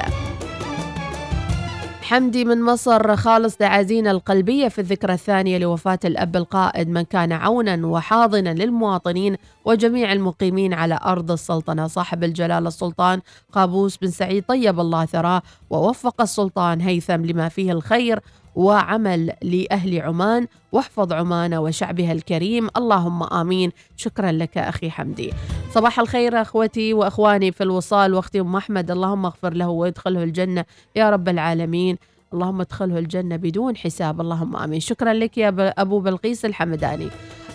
حمدي 2.10 2.44
من 2.44 2.62
مصر 2.62 3.16
خالص 3.16 3.56
تعازينا 3.56 4.10
القلبية 4.10 4.68
في 4.68 4.80
الذكرى 4.80 5.12
الثانية 5.14 5.58
لوفاة 5.58 5.98
الأب 6.04 6.36
القائد 6.36 6.88
من 6.88 7.02
كان 7.02 7.32
عونا 7.32 7.86
وحاضنا 7.86 8.54
للمواطنين 8.54 9.36
وجميع 9.64 10.12
المقيمين 10.12 10.74
على 10.74 10.98
أرض 11.04 11.30
السلطنة. 11.30 11.86
صاحب 11.86 12.24
الجلالة 12.24 12.68
السلطان 12.68 13.20
قابوس 13.52 13.96
بن 13.96 14.10
سعيد 14.10 14.44
طيب 14.48 14.80
الله 14.80 15.04
ثراه 15.04 15.42
ووفق 15.70 16.20
السلطان 16.20 16.80
هيثم 16.80 17.24
لما 17.24 17.48
فيه 17.48 17.72
الخير 17.72 18.20
وعمل 18.54 19.32
لأهل 19.42 20.00
عمان. 20.00 20.46
واحفظ 20.72 21.12
عمان 21.12 21.54
وشعبها 21.54 22.12
الكريم. 22.12 22.68
اللهم 22.76 23.22
آمين. 23.22 23.72
شكرا 23.96 24.32
لك 24.32 24.58
أخي 24.58 24.90
حمدي. 24.90 25.32
صباح 25.74 26.00
الخير 26.00 26.42
أخوتي 26.42 26.94
وأخواني 26.94 27.52
في 27.52 27.62
الوصال 27.62 28.14
وأختي 28.14 28.40
أم 28.40 28.56
أحمد. 28.56 28.90
اللهم 28.90 29.26
اغفر 29.26 29.54
له 29.54 29.68
وادخله 29.68 30.22
الجنة 30.22 30.64
يا 30.96 31.10
رب 31.10 31.28
العالمين. 31.28 31.98
اللهم 32.34 32.60
ادخله 32.60 32.98
الجنة 32.98 33.36
بدون 33.36 33.76
حساب. 33.76 34.20
اللهم 34.20 34.56
آمين. 34.56 34.80
شكرا 34.80 35.12
لك 35.12 35.38
يا 35.38 35.54
أبو 35.58 36.00
بلقيس 36.00 36.44
الحمداني. 36.44 37.08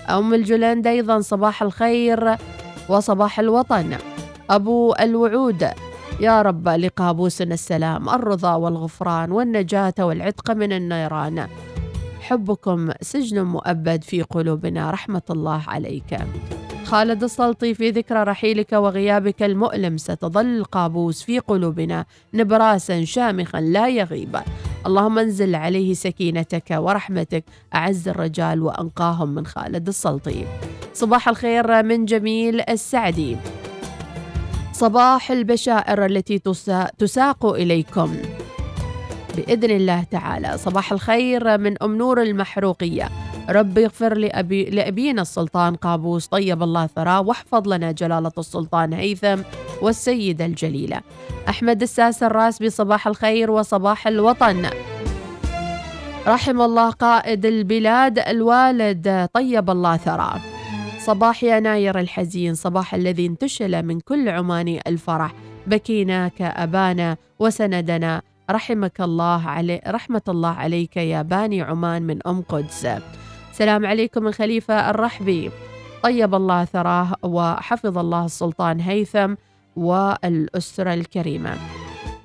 أم 0.09 0.33
الجولند 0.33 0.87
أيضا 0.87 1.19
صباح 1.19 1.63
الخير 1.63 2.35
وصباح 2.89 3.39
الوطن. 3.39 3.97
أبو 4.49 4.93
الوعود 4.99 5.67
يا 6.19 6.41
رب 6.41 6.67
لقابوسنا 6.67 7.53
السلام 7.53 8.09
الرضا 8.09 8.55
والغفران 8.55 9.31
والنجاة 9.31 9.93
والعتق 9.99 10.51
من 10.51 10.73
النيران. 10.73 11.47
حبكم 12.21 12.89
سجن 13.01 13.43
مؤبد 13.43 14.03
في 14.03 14.21
قلوبنا 14.21 14.91
رحمة 14.91 15.21
الله 15.29 15.63
عليك. 15.67 16.17
خالد 16.85 17.23
السلطي 17.23 17.73
في 17.73 17.89
ذكرى 17.89 18.23
رحيلك 18.23 18.73
وغيابك 18.73 19.43
المؤلم 19.43 19.97
ستظل 19.97 20.63
قابوس 20.63 21.23
في 21.23 21.39
قلوبنا 21.39 22.05
نبراسا 22.33 23.05
شامخا 23.05 23.61
لا 23.61 23.87
يغيب. 23.89 24.37
اللهم 24.85 25.19
انزل 25.19 25.55
عليه 25.55 25.93
سكينتك 25.93 26.71
ورحمتك 26.71 27.43
أعز 27.75 28.07
الرجال 28.07 28.61
وأنقاهم 28.61 29.29
من 29.29 29.45
خالد 29.45 29.87
السلطي. 29.87 30.45
صباح 30.93 31.29
الخير 31.29 31.83
من 31.83 32.05
جميل 32.05 32.61
السعدي. 32.69 33.37
صباح 34.75 35.31
البشائر 35.31 36.05
التي 36.05 36.39
تسا- 36.39 36.91
تساق 36.99 37.45
إليكم. 37.45 38.15
بإذن 39.37 39.71
الله 39.71 40.03
تعالى 40.11 40.57
صباح 40.57 40.91
الخير 40.91 41.57
من 41.57 41.83
أم 41.83 41.95
نور 41.97 42.21
المحروقية. 42.21 43.09
رب 43.49 43.77
اغفر 43.77 44.13
لأبي 44.17 44.63
لأبينا 44.65 45.21
السلطان 45.21 45.75
قابوس 45.75 46.27
طيب 46.27 46.63
الله 46.63 46.87
ثراه 46.95 47.21
واحفظ 47.21 47.67
لنا 47.67 47.91
جلالة 47.91 48.31
السلطان 48.37 48.93
هيثم 48.93 49.41
والسيدة 49.81 50.45
الجليلة. 50.45 51.01
أحمد 51.49 51.81
الساس 51.81 52.23
الراسبي 52.23 52.69
صباح 52.69 53.07
الخير 53.07 53.51
وصباح 53.51 54.07
الوطن. 54.07 54.69
رحم 56.27 56.61
الله 56.61 56.89
قائد 56.89 57.45
البلاد 57.45 58.19
الوالد 58.19 59.29
طيب 59.33 59.69
الله 59.69 59.97
ثراه. 59.97 60.39
صباح 61.05 61.43
يناير 61.43 61.99
الحزين 61.99 62.55
صباح 62.55 62.93
الذي 62.93 63.25
انتشل 63.25 63.83
من 63.83 63.99
كل 63.99 64.29
عماني 64.29 64.81
الفرح. 64.87 65.33
بكيناك 65.67 66.41
أبانا 66.41 67.17
وسندنا. 67.39 68.21
رحمك 68.51 69.01
الله 69.01 69.47
علي 69.47 69.81
رحمة 69.87 70.21
الله 70.27 70.49
عليك 70.49 70.97
يا 70.97 71.21
باني 71.21 71.61
عمان 71.61 72.01
من 72.01 72.27
أم 72.27 72.41
قدس. 72.41 72.87
سلام 73.53 73.85
عليكم 73.85 74.23
من 74.23 74.31
خليفة 74.31 74.89
الرحبي. 74.89 75.51
طيب 76.03 76.35
الله 76.35 76.65
ثراه 76.65 77.13
وحفظ 77.23 77.97
الله 77.97 78.25
السلطان 78.25 78.79
هيثم 78.79 79.33
والأسرة 79.75 80.93
الكريمة. 80.93 81.53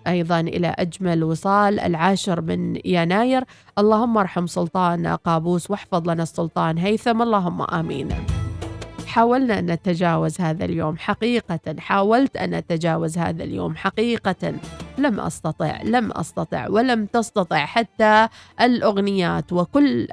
أيضا 0.07 0.41
إلى 0.41 0.75
أجمل 0.79 1.25
وصال 1.25 1.81
العاشر 1.81 2.41
من 2.41 2.81
يناير. 2.85 3.45
اللهم 3.79 4.19
ارحم 4.19 4.47
سلطان 4.47 5.07
قابوس 5.07 5.71
واحفظ 5.71 6.09
لنا 6.09 6.23
السلطان 6.23 6.79
هيثم. 6.79 7.23
اللهم 7.23 7.63
آمين. 7.63 8.09
حاولنا 9.11 9.59
أن 9.59 9.67
نتجاوز 9.67 10.41
هذا 10.41 10.65
اليوم. 10.65 10.99
حقيقة 10.99 11.61
حاولت 11.79 12.37
أن 12.37 12.55
أتجاوز 12.55 13.19
هذا 13.19 13.45
اليوم. 13.45 13.77
حقيقة 13.77 14.55
لم 14.99 15.21
أستطع 15.21 15.83
لم 15.83 16.13
أستطع 16.13 16.69
ولم 16.69 17.07
تستطع. 17.07 17.67
حتى 17.67 18.29
الأغنيات 18.61 19.53
وكل 19.53 20.09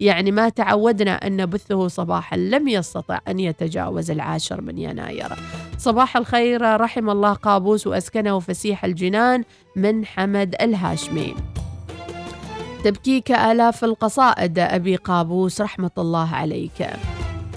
يعني 0.00 0.30
ما 0.30 0.48
تعودنا 0.48 1.26
أن 1.26 1.36
نبثه 1.36 1.88
صباحا 1.88 2.36
لم 2.36 2.68
يستطع 2.68 3.18
أن 3.28 3.40
يتجاوز 3.40 4.10
العاشر 4.10 4.60
من 4.60 4.78
يناير. 4.78 5.32
صباح 5.78 6.16
الخير 6.16 6.80
رحم 6.80 7.10
الله 7.10 7.32
قابوس 7.32 7.86
وأسكنه 7.86 8.38
فسيح 8.38 8.84
الجنان 8.84 9.44
من 9.76 10.06
حمد 10.06 10.54
الهاشمي. 10.60 11.34
تبكيك 12.84 13.30
آلاف 13.30 13.84
القصائد 13.84 14.58
أبي 14.58 14.96
قابوس 14.96 15.60
رحمة 15.60 15.90
الله 15.98 16.34
عليك. 16.34 16.86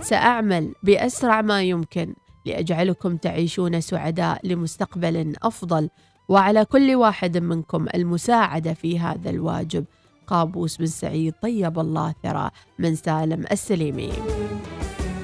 سأعمل 0.01 0.73
بأسرع 0.83 1.41
ما 1.41 1.61
يمكن 1.61 2.13
لأجعلكم 2.45 3.17
تعيشون 3.17 3.81
سعداء 3.81 4.39
لمستقبل 4.43 5.35
أفضل 5.43 5.89
وعلى 6.29 6.65
كل 6.65 6.95
واحد 6.95 7.37
منكم 7.37 7.87
المساعدة 7.95 8.73
في 8.73 8.99
هذا 8.99 9.29
الواجب. 9.29 9.85
قابوس 10.27 10.77
بن 10.77 10.85
سعيد 10.85 11.33
طيب 11.41 11.79
الله 11.79 12.13
ثرى 12.23 12.49
من 12.79 12.95
سالم 12.95 13.45
السليمي. 13.51 14.11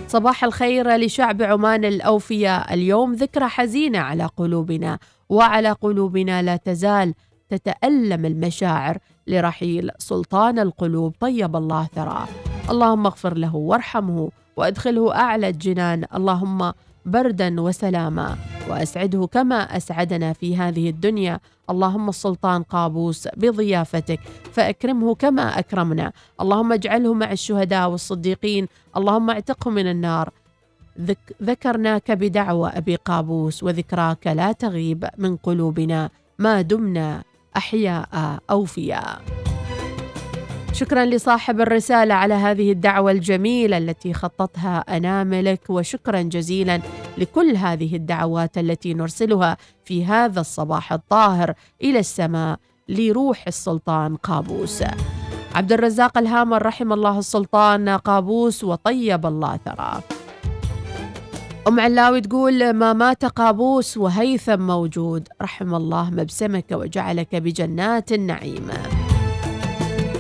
صباح 0.07 0.43
الخير 0.43 0.95
لشعب 0.95 1.41
عمان 1.41 1.85
الأوفياء. 1.85 2.73
اليوم 2.73 3.13
ذكرى 3.13 3.47
حزينة 3.47 3.99
على 3.99 4.25
قلوبنا 4.25 4.99
وعلى 5.29 5.71
قلوبنا 5.71 6.41
لا 6.41 6.55
تزال 6.55 7.13
تتألم 7.49 8.25
المشاعر 8.25 8.97
لرحيل 9.27 9.91
سلطان 9.97 10.59
القلوب. 10.59 11.15
طيب 11.19 11.55
الله 11.55 11.87
ثراه. 11.95 12.27
اللهم 12.69 13.05
اغفر 13.05 13.33
له 13.33 13.55
وارحمه 13.55 14.29
وأدخله 14.57 15.15
أعلى 15.15 15.49
الجنان. 15.49 16.05
اللهم 16.15 16.73
بردا 17.05 17.61
وسلاما 17.61 18.37
وأسعده 18.69 19.27
كما 19.31 19.77
أسعدنا 19.77 20.33
في 20.33 20.57
هذه 20.57 20.89
الدنيا. 20.89 21.39
اللهم 21.69 22.09
السلطان 22.09 22.63
قابوس 22.63 23.27
بضيافتك 23.37 24.19
فأكرمه 24.53 25.15
كما 25.15 25.59
أكرمنا. 25.59 26.11
اللهم 26.41 26.73
اجعله 26.73 27.13
مع 27.13 27.31
الشهداء 27.31 27.89
والصديقين. 27.89 28.67
اللهم 28.97 29.29
اعتقه 29.29 29.71
من 29.71 29.87
النار. 29.87 30.29
ذك 31.01 31.35
ذكرناك 31.43 32.11
بدعوى 32.11 32.69
أبي 32.69 32.95
قابوس 32.95 33.63
وذكراك 33.63 34.27
لا 34.27 34.51
تغيب 34.51 35.07
من 35.17 35.37
قلوبنا. 35.37 36.09
ما 36.39 36.61
دمنا 36.61 37.23
أحياء 37.57 38.39
اوفياء 38.49 39.21
شكرا 40.77 41.05
لصاحب 41.05 41.61
الرسالة 41.61 42.13
على 42.13 42.33
هذه 42.33 42.71
الدعوة 42.71 43.11
الجميلة 43.11 43.77
التي 43.77 44.13
خطتها 44.13 44.79
أناملك 44.79 45.69
وشكرا 45.69 46.21
جزيلا 46.21 46.81
لكل 47.17 47.55
هذه 47.55 47.95
الدعوات 47.95 48.57
التي 48.57 48.93
نرسلها 48.93 49.57
في 49.85 50.05
هذا 50.05 50.41
الصباح 50.41 50.93
الطاهر 50.93 51.53
إلى 51.83 51.99
السماء 51.99 52.59
لروح 52.89 53.43
السلطان 53.47 54.15
قابوس. 54.15 54.83
عبد 55.55 55.71
الرزاق 55.71 56.17
الهامر 56.17 56.65
رحم 56.65 56.93
الله 56.93 57.19
السلطان 57.19 57.89
قابوس 57.89 58.63
وطيب 58.63 59.25
الله 59.25 59.59
ثراه. 59.65 60.01
أم 61.67 61.79
علاوي 61.79 62.21
تقول 62.21 62.73
ما 62.73 62.93
مات 62.93 63.25
قابوس 63.25 63.97
وهيثم 63.97 64.59
موجود 64.59 65.27
رحم 65.41 65.75
الله 65.75 66.09
مبسمك 66.09 66.71
وجعلك 66.71 67.35
بجنات 67.35 68.11
النعيم. 68.11 68.69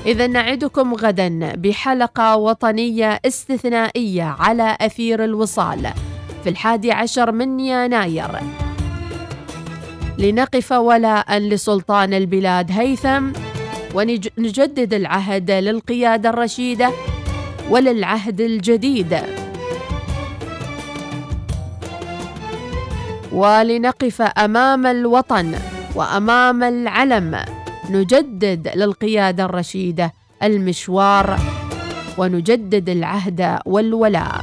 إذا 0.07 0.27
نعدكم 0.27 0.93
غدا 0.93 1.55
بحلقة 1.55 2.35
وطنية 2.35 3.19
استثنائية 3.25 4.23
على 4.23 4.77
أثير 4.81 5.23
الوصال 5.23 5.89
في 6.43 6.49
الحادي 6.49 6.91
عشر 6.91 7.31
من 7.31 7.59
يناير. 7.59 8.31
لنقف 10.17 10.71
ولاء 10.71 11.37
لسلطان 11.37 12.13
البلاد 12.13 12.71
هيثم 12.71 13.23
ونجدد 13.95 14.93
العهد 14.93 15.51
للقيادة 15.51 16.29
الرشيدة 16.29 16.91
وللعهد 17.69 18.41
الجديد. 18.41 19.17
ولنقف 23.31 24.21
أمام 24.21 24.85
الوطن 24.85 25.55
وأمام 25.95 26.63
العلم. 26.63 27.39
نجدد 27.89 28.71
للقيادة 28.75 29.45
الرشيدة 29.45 30.13
المشوار 30.43 31.39
ونجدد 32.17 32.89
العهد 32.89 33.59
والولاء. 33.65 34.41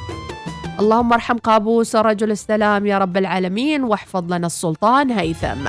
اللهم 0.80 1.12
ارحم 1.12 1.38
قابوس 1.38 1.96
رجل 1.96 2.30
السلام 2.30 2.86
يا 2.86 2.98
رب 2.98 3.16
العالمين 3.16 3.84
واحفظ 3.84 4.32
لنا 4.32 4.46
السلطان 4.46 5.10
هيثم. 5.10 5.68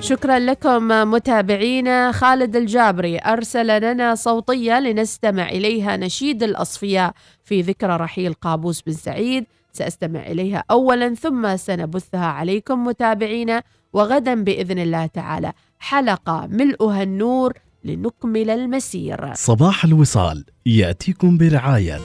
شكرا 0.00 0.38
لكم 0.38 0.88
متابعينا 0.88 2.12
خالد 2.12 2.56
الجابري 2.56 3.18
أرسل 3.18 3.92
لنا 3.92 4.14
صوتية 4.14 4.80
لنستمع 4.80 5.48
إليها. 5.48 5.96
نشيد 5.96 6.42
الأصفياء 6.42 7.12
في 7.44 7.62
ذكرى 7.62 7.96
رحيل 7.96 8.32
قابوس 8.32 8.82
بن 8.82 8.92
سعيد. 8.92 9.44
سأستمع 9.72 10.20
إليها 10.20 10.64
اولا 10.70 11.14
ثم 11.14 11.56
سنبثها 11.56 12.26
عليكم 12.26 12.84
متابعينا 12.84 13.62
وغدا 13.92 14.44
بإذن 14.44 14.78
الله 14.78 15.06
تعالى. 15.06 15.52
حلقة 15.80 16.46
ملؤها 16.50 17.02
النور 17.02 17.52
لنكمل 17.84 18.50
المسير. 18.50 19.34
صباح 19.34 19.84
الوصال 19.84 20.44
يأتيكم 20.66 21.38
برعاية 21.38 22.00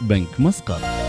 بنك 0.00 0.40
مسقط. 0.40 1.07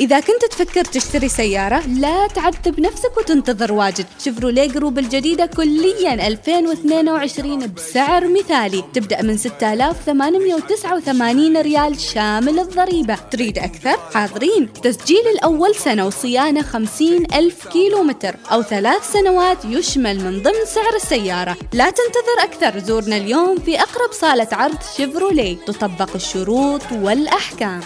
إذا 0.00 0.20
كنت 0.20 0.44
تفكر 0.50 0.84
تشتري 0.84 1.28
سيارة 1.28 1.86
لا 1.86 2.26
تعذب 2.26 2.80
نفسك 2.80 3.18
وتنتظر 3.18 3.72
واجد. 3.72 4.06
شيفروليه 4.24 4.68
جروب 4.68 4.98
الجديدة 4.98 5.46
كليا 5.46 6.26
2022 6.26 7.66
بسعر 7.66 8.28
مثالي. 8.28 8.84
تبدأ 8.94 9.22
من 9.22 9.36
6889 9.36 11.56
ريال 11.56 12.00
شامل 12.00 12.58
الضريبة. 12.58 13.18
تريد 13.30 13.58
أكثر؟ 13.58 13.96
حاضرين. 14.14 14.72
تسجيل 14.72 15.26
الأول 15.34 15.74
سنة 15.74 16.06
وصيانة 16.06 16.62
50 16.62 17.26
ألف 17.34 17.68
كيلو 17.68 18.02
متر 18.02 18.36
أو 18.52 18.62
ثلاث 18.62 19.12
سنوات 19.12 19.64
يشمل 19.64 20.20
من 20.20 20.42
ضمن 20.42 20.64
سعر 20.66 20.96
السيارة. 20.96 21.56
لا 21.72 21.90
تنتظر 21.90 22.42
أكثر. 22.42 22.78
زورنا 22.78 23.16
اليوم 23.16 23.58
في 23.58 23.80
أقرب 23.80 24.12
صالة 24.12 24.48
عرض 24.52 24.78
شيفروليه. 24.96 25.56
تطبق 25.66 26.14
الشروط 26.14 26.82
والأحكام. 26.92 27.80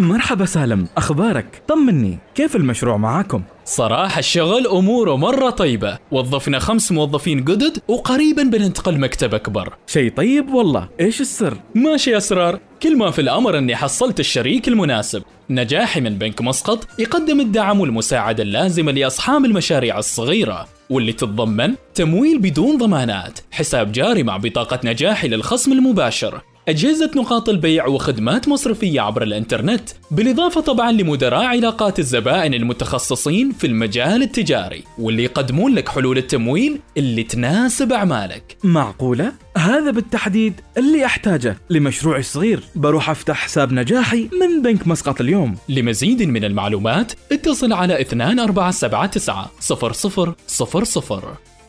مرحبا 0.00 0.44
سالم 0.44 0.88
أخبارك؟ 0.96 1.62
طمني 1.68 2.18
كيف 2.34 2.56
المشروع 2.56 2.96
معاكم؟ 2.96 3.42
صراحة 3.64 4.18
الشغل 4.18 4.66
أموره 4.66 5.16
مرة 5.16 5.50
طيبة. 5.50 5.98
وظفنا 6.10 6.58
خمس 6.58 6.92
موظفين 6.92 7.44
جدد 7.44 7.78
وقريبا 7.88 8.42
بننتقل 8.42 9.00
مكتب 9.00 9.34
أكبر. 9.34 9.74
شيء 9.86 10.12
طيب 10.12 10.54
والله 10.54 10.88
إيش 11.00 11.20
السر؟ 11.20 11.56
ماشي 11.74 12.16
أسرار. 12.16 12.58
كل 12.82 12.96
ما 12.96 13.10
في 13.10 13.20
الأمر 13.20 13.58
أني 13.58 13.76
حصلت 13.76 14.20
الشريك 14.20 14.68
المناسب. 14.68 15.22
نجاحي 15.50 16.00
من 16.00 16.18
بنك 16.18 16.42
مسقط 16.42 16.88
يقدم 16.98 17.40
الدعم 17.40 17.80
والمساعدة 17.80 18.42
اللازمة 18.42 18.92
لأصحاب 18.92 19.44
المشاريع 19.44 19.98
الصغيرة 19.98 20.68
واللي 20.90 21.12
تتضمن 21.12 21.74
تمويل 21.94 22.38
بدون 22.38 22.78
ضمانات 22.78 23.38
حساب 23.50 23.92
جاري 23.92 24.22
مع 24.22 24.36
بطاقة 24.36 24.80
نجاحي 24.84 25.28
للخصم 25.28 25.72
المباشر. 25.72 26.40
أجهزة 26.68 27.10
نقاط 27.16 27.48
البيع 27.48 27.86
وخدمات 27.86 28.48
مصرفية 28.48 29.00
عبر 29.00 29.22
الإنترنت 29.22 29.90
بالإضافة 30.10 30.60
طبعا 30.60 30.92
لمدراء 30.92 31.44
علاقات 31.44 31.98
الزبائن 31.98 32.54
المتخصصين 32.54 33.52
في 33.52 33.66
المجال 33.66 34.22
التجاري 34.22 34.84
واللي 34.98 35.24
يقدمون 35.24 35.74
لك 35.74 35.88
حلول 35.88 36.18
التمويل 36.18 36.80
اللي 36.96 37.22
تناسب 37.22 37.92
أعمالك. 37.92 38.56
معقولة؟ 38.64 39.32
هذا 39.56 39.90
بالتحديد 39.90 40.60
اللي 40.78 41.04
أحتاجه. 41.04 41.56
لمشروعي 41.70 42.20
الصغير 42.20 42.62
بروح 42.74 43.10
أفتح 43.10 43.36
حساب 43.36 43.72
نجاحي 43.72 44.28
من 44.40 44.62
بنك 44.62 44.86
مسقط 44.86 45.20
اليوم. 45.20 45.56
لمزيد 45.68 46.22
من 46.22 46.44
المعلومات 46.44 47.12
اتصل 47.32 47.72
على 47.72 48.00
2479 48.00 50.34
0000 50.48 51.24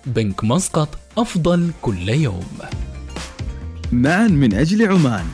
بنك 0.06 0.44
مسقط 0.44 0.90
أفضل 1.18 1.72
كل 1.82 2.10
يوم. 2.10 2.46
معا 3.92 4.28
من 4.28 4.54
أجل 4.54 4.88
عمان. 4.92 5.26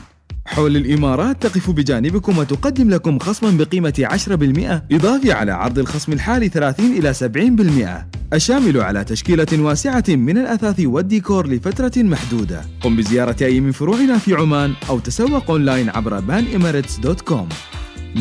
حول 0.46 0.76
الإمارات 0.76 1.42
تقف 1.42 1.70
بجانبكم 1.70 2.38
وتقدم 2.38 2.90
لكم 2.90 3.18
خصما 3.18 3.50
بقيمة 3.50 4.08
10% 4.10 4.94
إضافي 4.94 5.32
على 5.32 5.52
عرض 5.52 5.78
الخصم 5.78 6.12
الحالي 6.12 6.48
30 6.48 6.86
إلى 6.86 7.14
70% 7.14 8.32
الشامل 8.32 8.80
على 8.80 9.04
تشكيلة 9.04 9.46
واسعة 9.52 10.04
من 10.08 10.38
الأثاث 10.38 10.80
والديكور 10.80 11.48
لفترة 11.48 11.92
محدودة. 11.96 12.60
قم 12.80 12.96
بزيارة 12.96 13.36
أي 13.42 13.60
من 13.60 13.72
فروعنا 13.72 14.18
في 14.18 14.34
عمان 14.34 14.72
أو 14.88 14.98
تسوق 14.98 15.50
أونلاين 15.50 15.90
عبر 15.90 16.20
banemirates.com 16.20 17.54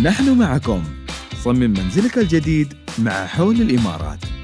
نحن 0.03 0.37
معكم. 0.37 0.83
صمم 1.43 1.73
منزلك 1.73 2.17
الجديد 2.17 2.73
مع 2.99 3.25
حول 3.25 3.61
الإمارات. 3.61 4.34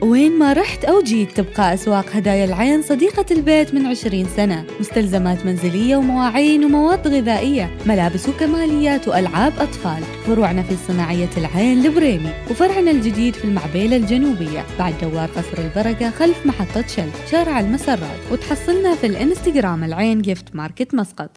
وين 0.00 0.38
ما 0.38 0.52
رحت 0.52 0.84
أو 0.84 1.02
جيت 1.02 1.40
تبقى 1.40 1.74
أسواق 1.74 2.06
هدايا 2.12 2.44
العين 2.44 2.82
صديقة 2.82 3.24
البيت 3.30 3.74
من 3.74 3.86
20 3.86 4.26
سنة. 4.36 4.64
مستلزمات 4.80 5.46
منزلية 5.46 5.96
ومواعين 5.96 6.64
ومواد 6.64 7.08
غذائية 7.08 7.76
ملابس 7.86 8.28
وكماليات 8.28 9.08
وألعاب 9.08 9.52
أطفال. 9.58 10.02
فروعنا 10.26 10.62
في 10.62 10.76
صناعية 10.88 11.30
العين 11.36 11.86
البريمي 11.86 12.30
وفرعنا 12.50 12.90
الجديد 12.90 13.34
في 13.34 13.44
المعبيلة 13.44 13.96
الجنوبية. 13.96 14.64
بعد 14.78 14.94
دوار 15.02 15.28
قصر 15.28 15.58
البركة 15.58 16.10
خلف 16.10 16.46
محطة 16.46 16.86
Shell 16.86 17.10
شارع 17.30 17.60
المسرات. 17.60 18.20
وتحصلنا 18.32 18.94
في 18.94 19.06
الإنستغرام 19.06 19.84
العين 19.84 20.22
Gift 20.22 20.56
Market 20.56 20.94
مسقط. 20.94 21.30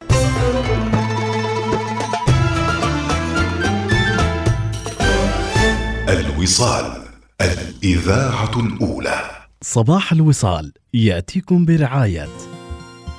الوصال. 6.10 6.99
الإذاعة 7.42 8.60
الأولى. 8.60 9.30
صباح 9.62 10.12
الوصال 10.12 10.74
يأتيكم 10.94 11.66
برعاية 11.66 12.28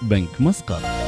بنك 0.03 0.41
مسقط. 0.41 1.00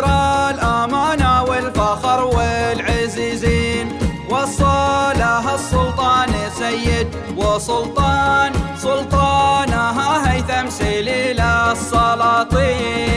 بشرى 0.00 0.50
الأمانة 0.50 1.42
والفخر 1.42 2.24
والعزيزين. 2.24 3.98
وصلها 4.30 5.54
السلطان 5.54 6.28
سيد 6.58 7.08
وسلطان 7.36 8.52
سلطانها 8.82 10.32
هيثم 10.32 10.70
سليل 10.70 11.40
السلاطين. 11.40 13.09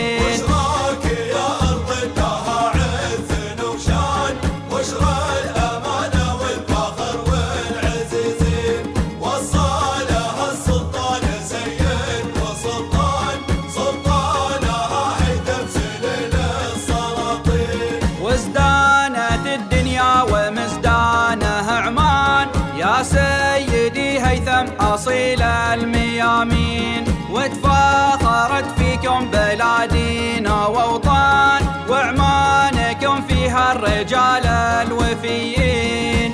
وتفاخرت 27.44 28.80
فيكم 28.80 29.26
بلادينا 29.26 30.66
ووطان 30.68 31.62
وعمانكم 31.90 33.22
فيها 33.28 33.72
الرجال 33.72 34.46
الوفيين. 34.88 36.34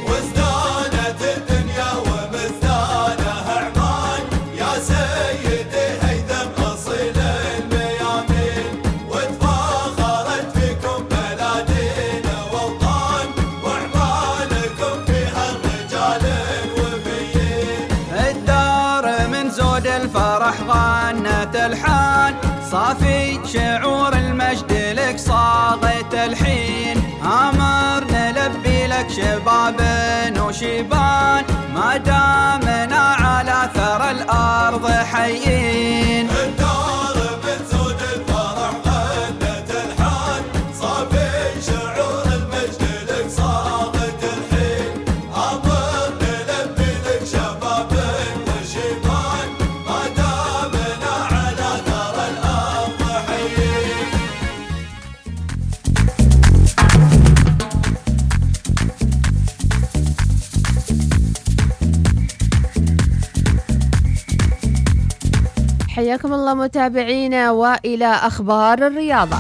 شباب 29.19 29.79
وشيبان 30.47 31.43
ما 31.75 31.97
دامنا 31.97 33.15
على 33.19 33.69
ثرى 33.75 34.11
الأرض 34.11 34.85
حيين. 34.91 36.08
حياكم 66.09 66.33
الله 66.33 66.53
متابعينا 66.53 67.51
وإلى 67.51 68.05
أخبار 68.05 68.87
الرياضة. 68.87 69.37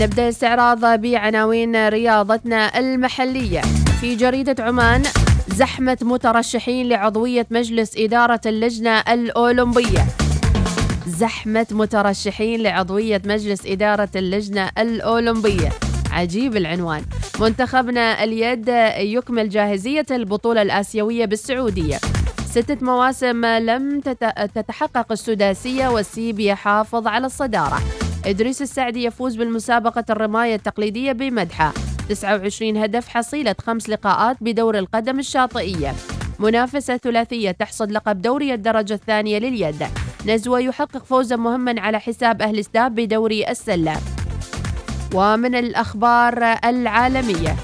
نبدأ 0.00 0.28
استعراض 0.28 1.00
بعناوين 1.00 1.88
رياضتنا 1.88 2.78
المحلية 2.78 3.60
في 4.00 4.14
جريدة 4.14 4.64
عمان 4.64 5.02
زحمة 5.48 5.98
مترشحين 6.02 6.88
لعضوية 6.88 7.46
مجلس 7.50 7.96
إدارة 7.96 8.40
اللجنة 8.46 9.00
الأولمبية. 9.00 10.06
زحمة 11.06 11.66
مترشحين 11.70 12.60
لعضوية 12.60 13.22
مجلس 13.26 13.66
إدارة 13.66 14.10
اللجنة 14.16 14.70
الأولمبية. 14.78 15.68
عجيب 16.10 16.56
العنوان 16.56 17.02
منتخبنا 17.40 18.24
اليد 18.24 18.68
يكمل 18.98 19.48
جاهزية 19.48 20.06
البطولة 20.10 20.62
الآسيوية 20.62 21.24
بالسعودية. 21.24 21.98
ستة 22.54 22.84
مواسم 22.86 23.44
لم 23.46 24.00
تت- 24.00 24.50
تتحقق 24.54 25.12
السداسية 25.12 25.88
والسيب 25.88 26.40
يحافظ 26.40 27.06
على 27.06 27.26
الصدارة. 27.26 27.78
إدريس 28.26 28.62
السعدي 28.62 29.04
يفوز 29.04 29.36
بالمسابقة 29.36 30.04
الرماية 30.10 30.54
التقليدية 30.54 31.12
بمدحة. 31.12 31.72
29 32.08 32.76
هدف 32.76 33.08
حصيلة 33.08 33.54
خمس 33.66 33.88
لقاءات 33.88 34.36
بدور 34.40 34.78
القدم 34.78 35.18
الشاطئية. 35.18 35.92
منافسة 36.38 36.96
ثلاثية 36.96 37.50
تحصد 37.50 37.92
لقب 37.92 38.22
دوري 38.22 38.54
الدرجة 38.54 38.94
الثانية 38.94 39.38
لليد. 39.38 39.86
نزوة 40.26 40.60
يحقق 40.60 41.04
فوزا 41.04 41.36
مهما 41.36 41.80
على 41.80 42.00
حساب 42.00 42.42
أهل 42.42 42.64
ستاب 42.64 42.94
بدوري 42.94 43.50
السلة. 43.50 43.96
ومن 45.14 45.54
الأخبار 45.54 46.42
العالمية. 46.64 47.56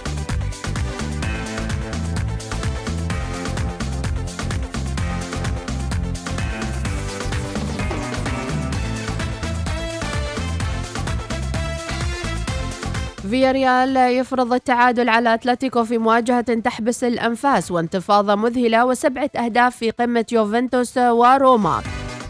فياريال 13.31 13.97
يفرض 13.97 14.53
التعادل 14.53 15.09
على 15.09 15.35
أتلتيكو 15.35 15.85
في 15.85 15.99
مواجهة 15.99 16.41
تحبس 16.41 17.05
الأنفاس 17.05 17.71
وانتفاضة 17.71 18.35
مذهلة 18.35 18.85
وسبعة 18.85 19.31
أهداف 19.37 19.77
في 19.77 19.91
قمة 19.91 20.25
يوفنتوس 20.33 20.99
وروما. 20.99 21.83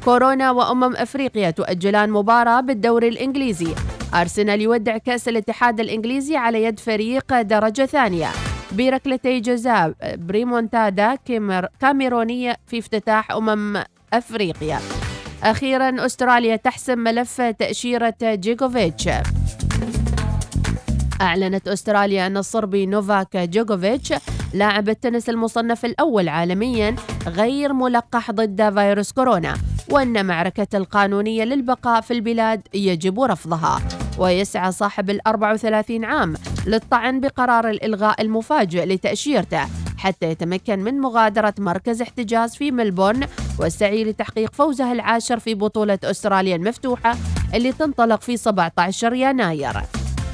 كورونا 0.05 0.51
وأمم 0.51 0.97
أفريقيا 0.97 1.51
تؤجلان 1.51 2.11
مباراة 2.11 2.61
بالدوري 2.61 3.09
الإنجليزي. 3.09 3.75
أرسنال 4.15 4.61
يودع 4.61 4.97
كأس 4.99 5.29
الاتحاد 5.29 5.81
الإنجليزي 5.81 6.37
على 6.37 6.65
يد 6.65 6.81
فريق 6.81 7.41
درجة 7.41 7.87
ثانية. 7.87 8.29
بركلتي 8.73 9.41
جزاء 9.41 9.95
بريمونتادا 10.17 11.15
كامير- 11.15 11.69
كاميرونية 11.81 12.57
في 12.67 12.79
افتتاح 12.79 13.31
أمم 13.31 13.83
أفريقيا. 14.13 14.79
أخيرا 15.43 16.07
أستراليا 16.07 16.57
تحسم 16.57 16.99
ملف 16.99 17.41
تأشيرة 17.41 18.15
جيكوفيتش. 18.23 19.09
أعلنت 21.21 21.69
أستراليا 21.69 22.27
أن 22.27 22.37
الصربي 22.37 22.87
نوفاك 22.87 23.37
جوكوفيتش 23.37 24.15
لاعب 24.55 24.89
التنس 24.89 25.29
المصنف 25.29 25.85
الأول 25.85 26.29
عالميا 26.29 26.97
غير 27.27 27.73
ملقح 27.73 28.31
ضد 28.31 28.75
فيروس 28.75 29.13
كورونا 29.13 29.55
وأن 29.91 30.27
معركة 30.27 30.77
القانونية 30.77 31.45
للبقاء 31.45 32.01
في 32.01 32.13
البلاد 32.13 32.61
يجب 32.75 33.21
رفضها. 33.21 33.81
ويسعى 34.19 34.73
صاحب 34.73 35.11
ال 35.11 35.27
34 35.27 36.05
عام 36.05 36.35
للطعن 36.67 37.21
بقرار 37.21 37.69
الإلغاء 37.71 38.23
المفاجئ 38.23 38.85
لتأشيرته 38.85 39.67
حتى 39.99 40.27
يتمكن 40.27 40.79
من 40.79 41.01
مغادرة 41.01 41.55
مركز 41.59 42.03
احتجاز 42.03 42.55
في 42.57 42.71
ملبورن 42.71 43.27
والسعي 43.59 44.05
لتحقيق 44.05 44.53
فوزه 44.55 44.93
العاشر 44.93 45.39
في 45.39 45.55
بطولة 45.55 45.99
أستراليا 46.05 46.57
المفتوحة 46.57 47.17
اللي 47.55 47.73
تنطلق 47.73 48.21
في 48.21 48.37
17 48.37 49.15
يناير. 49.15 49.83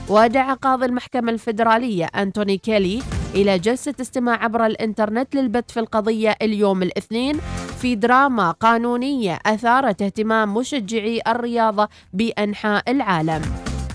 ودعا 0.09 0.55
قاضي 0.55 0.87
المحكمة 0.87 1.33
الفيدرالية 1.33 2.05
أنتوني 2.05 2.59
كيلي 2.59 3.03
إلى 3.35 3.59
جلسة 3.59 3.95
استماع 4.01 4.45
عبر 4.45 4.67
الإنترنت 4.67 5.35
للبت 5.35 5.71
في 5.71 5.81
القضية 5.81 6.37
اليوم 6.43 6.83
الاثنين 6.83 7.41
في 7.81 7.95
دراما 7.95 8.51
قانونية 8.51 9.39
أثارت 9.47 10.03
اهتمام 10.03 10.55
مشجعي 10.55 11.21
الرياضة 11.29 11.89
بأنحاء 12.13 12.91
العالم. 12.91 13.43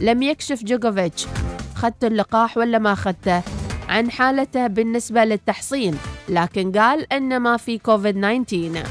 لم 0.02 0.22
يكشف 0.22 0.64
جوكوفيتش 0.64 1.28
خدت 1.76 2.04
اللقاح 2.04 2.58
ولا 2.58 2.80
ما 2.80 2.96
خدته؟ 2.96 3.42
عن 3.90 4.12
حالته 4.12 4.68
بالنسبة 4.68 5.24
للتحصين 5.24 5.98
لكن 6.30 6.72
قال 6.72 7.14
أن 7.14 7.38
ما 7.38 7.58
في 7.58 7.78
كوفيد 7.78 8.46
19 8.46 8.84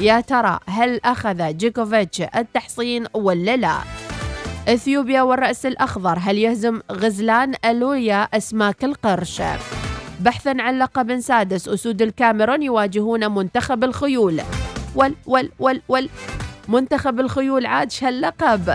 يا 0.00 0.20
ترى 0.20 0.58
هل 0.66 1.00
أخذ 1.04 1.56
جوكوفيتش 1.56 2.22
التحصين 2.36 3.06
ولا 3.14 3.56
لا؟ 3.56 3.74
إثيوبيا 4.68 5.22
والرأس 5.22 5.66
الأخضر. 5.66 6.18
هل 6.20 6.38
يهزم 6.38 6.80
غزلان 6.92 7.54
ألويا 7.64 8.22
أسماك 8.22 8.84
القرش؟ 8.84 9.42
بحثا 10.20 10.56
عن 10.58 10.78
لقب 10.78 11.20
سادس. 11.20 11.68
أسود 11.68 12.02
الكاميرون 12.02 12.62
يواجهون 12.62 13.34
منتخب 13.34 13.84
الخيول. 13.84 14.40
ول 14.94 15.14
ول 15.26 15.50
ول 15.58 15.82
ول 15.88 16.08
منتخب 16.68 17.20
الخيول 17.20 17.66
عاد 17.66 17.92
هاللقب 18.02 18.74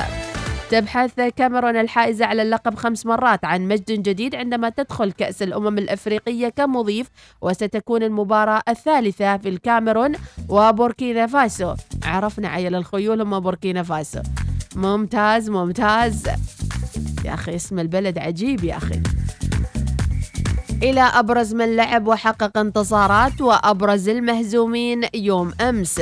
تبحث 0.71 1.13
كاميرون 1.35 1.75
الحائزة 1.75 2.25
على 2.25 2.41
اللقب 2.41 2.75
خمس 2.75 3.05
مرات 3.05 3.45
عن 3.45 3.67
مجد 3.67 3.91
جديد 3.91 4.35
عندما 4.35 4.69
تدخل 4.69 5.11
كأس 5.11 5.41
الأمم 5.41 5.77
الأفريقية 5.77 6.49
كمضيف 6.49 7.07
وستكون 7.41 8.03
المباراة 8.03 8.61
الثالثة 8.69 9.37
في 9.37 9.49
الكاميرون 9.49 10.13
وبوركينا 10.49 11.27
فاسو. 11.27 11.73
عرفنا 12.03 12.47
عيل 12.47 12.75
الخيول 12.75 13.21
هم 13.21 13.39
بوركينا 13.39 13.83
فاسو. 13.83 14.19
ممتاز 14.75 15.49
ممتاز. 15.49 16.23
يا 17.25 17.33
أخي 17.33 17.55
اسم 17.55 17.79
البلد 17.79 18.17
عجيب 18.17 18.63
يا 18.63 18.77
أخي. 18.77 19.01
إلى 20.83 21.01
أبرز 21.01 21.53
من 21.53 21.75
لعب 21.75 22.07
وحقق 22.07 22.57
انتصارات 22.57 23.41
وأبرز 23.41 24.09
المهزومين 24.09 25.01
يوم 25.13 25.53
أمس. 25.61 26.01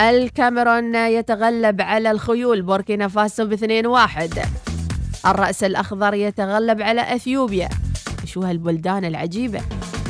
الكاميرون 0.00 0.94
يتغلب 0.94 1.80
على 1.80 2.10
الخيول 2.10 2.62
بوركينا 2.62 3.08
فاسو 3.08 3.46
باثنين 3.46 3.86
واحد. 3.86 4.38
الرأس 5.26 5.64
الأخضر 5.64 6.14
يتغلب 6.14 6.82
على 6.82 7.14
أثيوبيا. 7.14 7.68
شو 8.24 8.40
هالبلدان 8.40 9.04
العجيبة. 9.04 9.60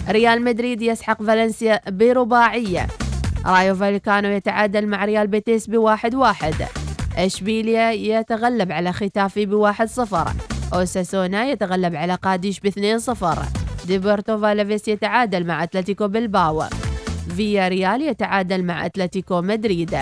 ريال 0.08 0.44
مدريد 0.44 0.82
يسحق 0.82 1.22
فالنسيا 1.22 1.80
برباعية. 1.88 2.86
رايو 3.48 3.74
فاليكانو 3.74 4.28
يتعادل 4.28 4.86
مع 4.86 5.04
ريال 5.04 5.26
بيتيس 5.26 5.66
بواحد 5.66 6.14
واحد. 6.14 6.54
إشبيليا 7.16 7.90
يتغلب 7.90 8.72
على 8.72 8.92
ختافي 8.92 9.46
بواحد 9.46 9.88
صفر. 9.88 10.28
أوساسونا 10.74 11.44
يتغلب 11.44 11.96
على 11.96 12.14
قاديش 12.14 12.60
باثنين 12.60 12.98
صفر. 12.98 13.38
ديبورتيفو 13.86 14.38
ألافيس 14.38 14.88
يتعادل 14.88 15.46
مع 15.46 15.62
أتلتيكو 15.62 16.08
بلباو. 16.08 16.64
فيا 17.36 17.68
ريال 17.68 18.02
يتعادل 18.02 18.64
مع 18.64 18.86
أتلتيكو 18.86 19.42
مدريد. 19.42 19.96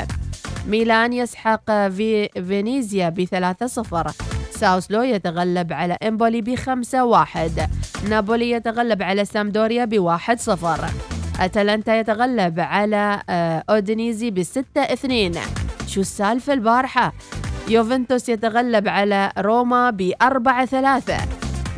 ميلان 0.69 1.13
يسحق 1.13 1.71
في 1.71 2.29
فينيزيا 2.29 3.09
بثلاثة 3.09 3.67
صفر. 3.67 4.11
ساسولو 4.51 5.03
يتغلب 5.03 5.73
على 5.73 5.97
إمبولي 6.09 6.41
بخمسة 6.41 7.05
واحد. 7.05 7.71
نابولي 8.09 8.51
يتغلب 8.51 9.03
على 9.03 9.25
سامدوريا 9.25 9.85
بواحد 9.85 10.41
صفر. 10.41 10.91
أتلانتا 11.41 12.01
يتغلب 12.01 12.61
على 12.61 13.23
آه، 13.31 13.65
أودينيزي 13.71 14.31
بستة 14.31 14.81
إثنين. 14.81 15.33
شو 15.87 16.01
السالفة 16.01 16.53
البارحة؟ 16.53 17.13
يوفنتوس 17.69 18.29
يتغلب 18.29 18.89
على 18.89 19.33
روما 19.39 19.91
بأربعة 19.91 20.67
ثلاثة 20.67 21.17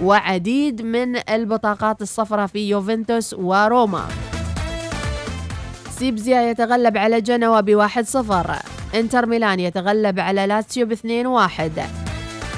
وعديد 0.02 0.82
من 0.82 1.16
البطاقات 1.30 2.02
الصفراء 2.02 2.46
في 2.46 2.68
يوفنتوس 2.68 3.34
وروما. 3.34 4.08
سبيزيا 5.90 6.50
يتغلب 6.50 6.96
على 6.96 7.20
جنوا 7.20 7.60
بواحد 7.60 8.06
صفر. 8.06 8.56
إنتر 8.94 9.26
ميلان 9.26 9.60
يتغلب 9.60 10.20
على 10.20 10.46
لاتسيو 10.46 10.86
باثنين 10.86 11.26
واحد. 11.26 11.72